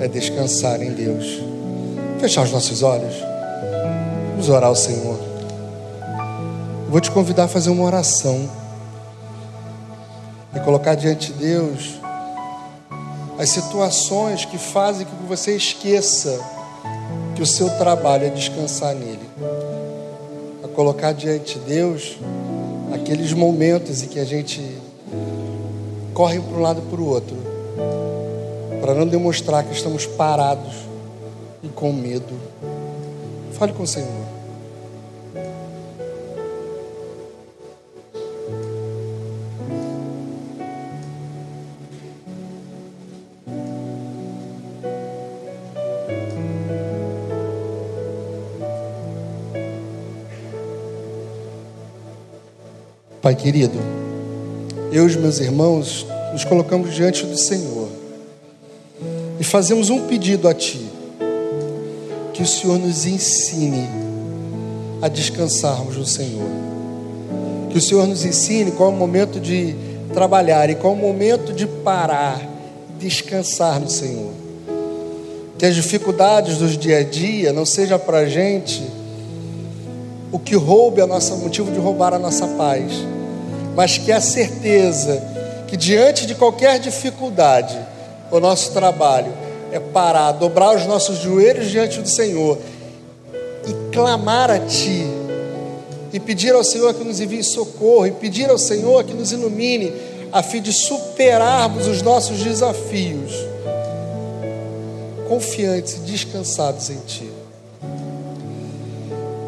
é 0.00 0.08
descansar 0.08 0.82
em 0.82 0.90
Deus. 0.90 1.38
Fechar 2.18 2.42
os 2.42 2.50
nossos 2.50 2.82
olhos. 2.82 3.31
Vamos 4.32 4.48
orar 4.48 4.68
ao 4.68 4.74
Senhor. 4.74 5.18
vou 6.88 7.00
te 7.00 7.10
convidar 7.10 7.44
a 7.44 7.48
fazer 7.48 7.70
uma 7.70 7.84
oração 7.84 8.48
e 10.54 10.60
colocar 10.60 10.94
diante 10.94 11.32
de 11.32 11.38
Deus 11.38 12.00
as 13.38 13.50
situações 13.50 14.44
que 14.44 14.58
fazem 14.58 15.06
com 15.06 15.16
que 15.16 15.24
você 15.24 15.54
esqueça 15.56 16.40
que 17.34 17.42
o 17.42 17.46
seu 17.46 17.68
trabalho 17.76 18.26
é 18.26 18.30
descansar 18.30 18.94
nele. 18.94 19.28
A 20.64 20.68
colocar 20.68 21.12
diante 21.12 21.58
de 21.58 21.64
Deus 21.66 22.16
aqueles 22.94 23.32
momentos 23.32 24.02
em 24.02 24.06
que 24.06 24.18
a 24.18 24.24
gente 24.24 24.60
corre 26.14 26.40
para 26.40 26.56
um 26.56 26.60
lado 26.60 26.82
e 26.86 26.90
para 26.90 27.00
o 27.00 27.06
outro, 27.06 27.36
para 28.80 28.94
não 28.94 29.06
demonstrar 29.06 29.64
que 29.64 29.72
estamos 29.72 30.06
parados 30.06 30.74
e 31.62 31.68
com 31.68 31.92
medo. 31.92 32.34
Fale 33.52 33.72
com 33.72 33.82
o 33.82 33.86
Senhor. 33.86 34.21
Pai 53.22 53.36
querido, 53.36 53.78
eu 54.90 55.04
e 55.04 55.06
os 55.06 55.14
meus 55.14 55.38
irmãos 55.38 56.04
nos 56.32 56.44
colocamos 56.44 56.92
diante 56.92 57.24
do 57.24 57.38
Senhor 57.38 57.88
e 59.38 59.44
fazemos 59.44 59.90
um 59.90 60.08
pedido 60.08 60.48
a 60.48 60.54
Ti, 60.54 60.84
que 62.34 62.42
o 62.42 62.46
Senhor 62.46 62.80
nos 62.80 63.06
ensine 63.06 63.86
a 65.00 65.06
descansarmos 65.06 65.96
no 65.96 66.04
Senhor, 66.04 66.48
que 67.70 67.78
o 67.78 67.80
Senhor 67.80 68.08
nos 68.08 68.24
ensine 68.24 68.72
qual 68.72 68.90
é 68.90 68.92
o 68.92 68.96
momento 68.96 69.38
de 69.38 69.76
trabalhar 70.12 70.68
e 70.68 70.74
qual 70.74 70.92
é 70.92 70.96
o 70.96 70.98
momento 70.98 71.52
de 71.52 71.64
parar, 71.64 72.44
descansar 72.98 73.78
no 73.78 73.88
Senhor, 73.88 74.32
que 75.56 75.64
as 75.64 75.76
dificuldades 75.76 76.58
dos 76.58 76.76
dia 76.76 76.98
a 76.98 77.04
dia 77.04 77.52
não 77.52 77.64
seja 77.64 78.00
para 78.00 78.18
a 78.18 78.26
gente 78.28 78.82
o 80.32 80.38
que 80.38 80.56
roube 80.56 81.02
a 81.02 81.06
nossa 81.06 81.36
motivo 81.36 81.70
de 81.70 81.78
roubar 81.78 82.14
a 82.14 82.18
nossa 82.18 82.48
paz, 82.48 82.90
mas 83.76 83.98
que 83.98 84.10
a 84.10 84.20
certeza 84.20 85.22
que 85.68 85.76
diante 85.76 86.26
de 86.26 86.34
qualquer 86.34 86.78
dificuldade, 86.78 87.78
o 88.30 88.40
nosso 88.40 88.72
trabalho 88.72 89.32
é 89.70 89.78
parar, 89.78 90.32
dobrar 90.32 90.74
os 90.74 90.86
nossos 90.86 91.18
joelhos 91.18 91.70
diante 91.70 92.00
do 92.00 92.08
Senhor 92.08 92.58
e 93.66 93.92
clamar 93.92 94.50
a 94.50 94.58
Ti, 94.58 95.06
e 96.12 96.20
pedir 96.20 96.54
ao 96.54 96.64
Senhor 96.64 96.92
que 96.92 97.04
nos 97.04 97.20
envie 97.20 97.42
socorro, 97.42 98.06
e 98.06 98.10
pedir 98.10 98.50
ao 98.50 98.58
Senhor 98.58 99.04
que 99.04 99.14
nos 99.14 99.32
ilumine, 99.32 99.92
a 100.30 100.42
fim 100.42 100.60
de 100.60 100.72
superarmos 100.72 101.86
os 101.86 102.02
nossos 102.02 102.42
desafios, 102.42 103.32
confiantes 105.28 105.94
e 105.94 106.00
descansados 106.00 106.90
em 106.90 106.98
Ti. 107.06 107.41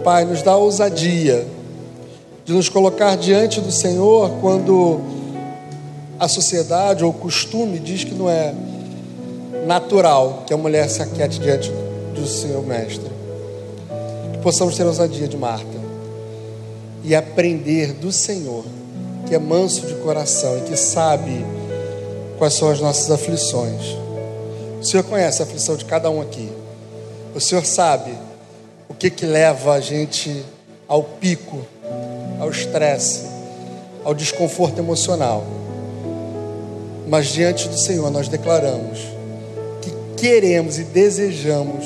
Pai, 0.05 0.27
nos 0.27 0.43
dá 0.43 0.55
ousadia 0.55 1.47
de 2.45 2.53
nos 2.53 2.69
colocar 2.69 3.17
diante 3.17 3.59
do 3.59 3.73
Senhor 3.73 4.33
quando 4.43 5.01
a 6.21 6.29
sociedade 6.29 7.03
ou 7.03 7.11
o 7.11 7.15
costume 7.15 7.79
diz 7.79 8.05
que 8.05 8.15
não 8.15 8.29
é 8.29 8.55
natural 9.67 10.45
que 10.47 10.53
a 10.53 10.59
mulher 10.59 10.91
se 10.91 11.01
aquiete 11.01 11.41
diante 11.41 11.73
do 12.15 12.27
Senhor 12.27 12.63
Mestre. 12.67 13.11
Que 14.33 14.39
possamos 14.41 14.77
ter 14.77 14.85
ousadia 14.85 15.27
de 15.27 15.39
Marta 15.39 15.81
e 17.03 17.15
aprender 17.15 17.95
do 17.95 18.13
Senhor, 18.13 18.63
que 19.27 19.35
é 19.35 19.39
manso 19.39 19.87
de 19.87 19.95
coração 19.95 20.59
e 20.59 20.61
que 20.61 20.77
sabe 20.77 21.47
quais 22.37 22.53
são 22.53 22.71
as 22.71 22.79
nossas 22.79 23.11
aflições. 23.11 23.97
O 24.83 24.85
Senhor 24.85 25.03
conhece 25.05 25.41
a 25.41 25.47
aflição 25.47 25.77
de 25.77 25.87
cada 25.87 26.11
um 26.11 26.21
aqui. 26.21 26.53
O 27.35 27.41
Senhor 27.41 27.65
sabe 27.65 28.13
que 29.05 29.11
que 29.11 29.27
leva 29.27 29.75
a 29.75 29.81
gente 29.81 30.43
ao 30.89 31.03
pico, 31.03 31.61
ao 32.41 32.49
estresse, 32.49 33.27
ao 34.03 34.15
desconforto 34.15 34.79
emocional. 34.79 35.45
Mas 37.07 37.27
diante 37.27 37.69
do 37.69 37.77
Senhor 37.77 38.11
nós 38.11 38.29
declaramos 38.29 39.01
que 39.83 39.93
queremos 40.17 40.79
e 40.79 40.85
desejamos 40.85 41.85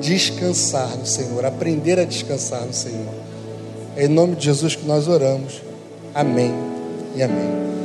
descansar 0.00 0.96
no 0.96 1.06
Senhor, 1.06 1.44
aprender 1.44 1.98
a 1.98 2.04
descansar 2.04 2.64
no 2.64 2.72
Senhor. 2.72 3.14
É 3.96 4.04
em 4.04 4.08
nome 4.08 4.36
de 4.36 4.44
Jesus 4.44 4.76
que 4.76 4.86
nós 4.86 5.08
oramos. 5.08 5.60
Amém 6.14 6.54
e 7.16 7.22
amém. 7.24 7.77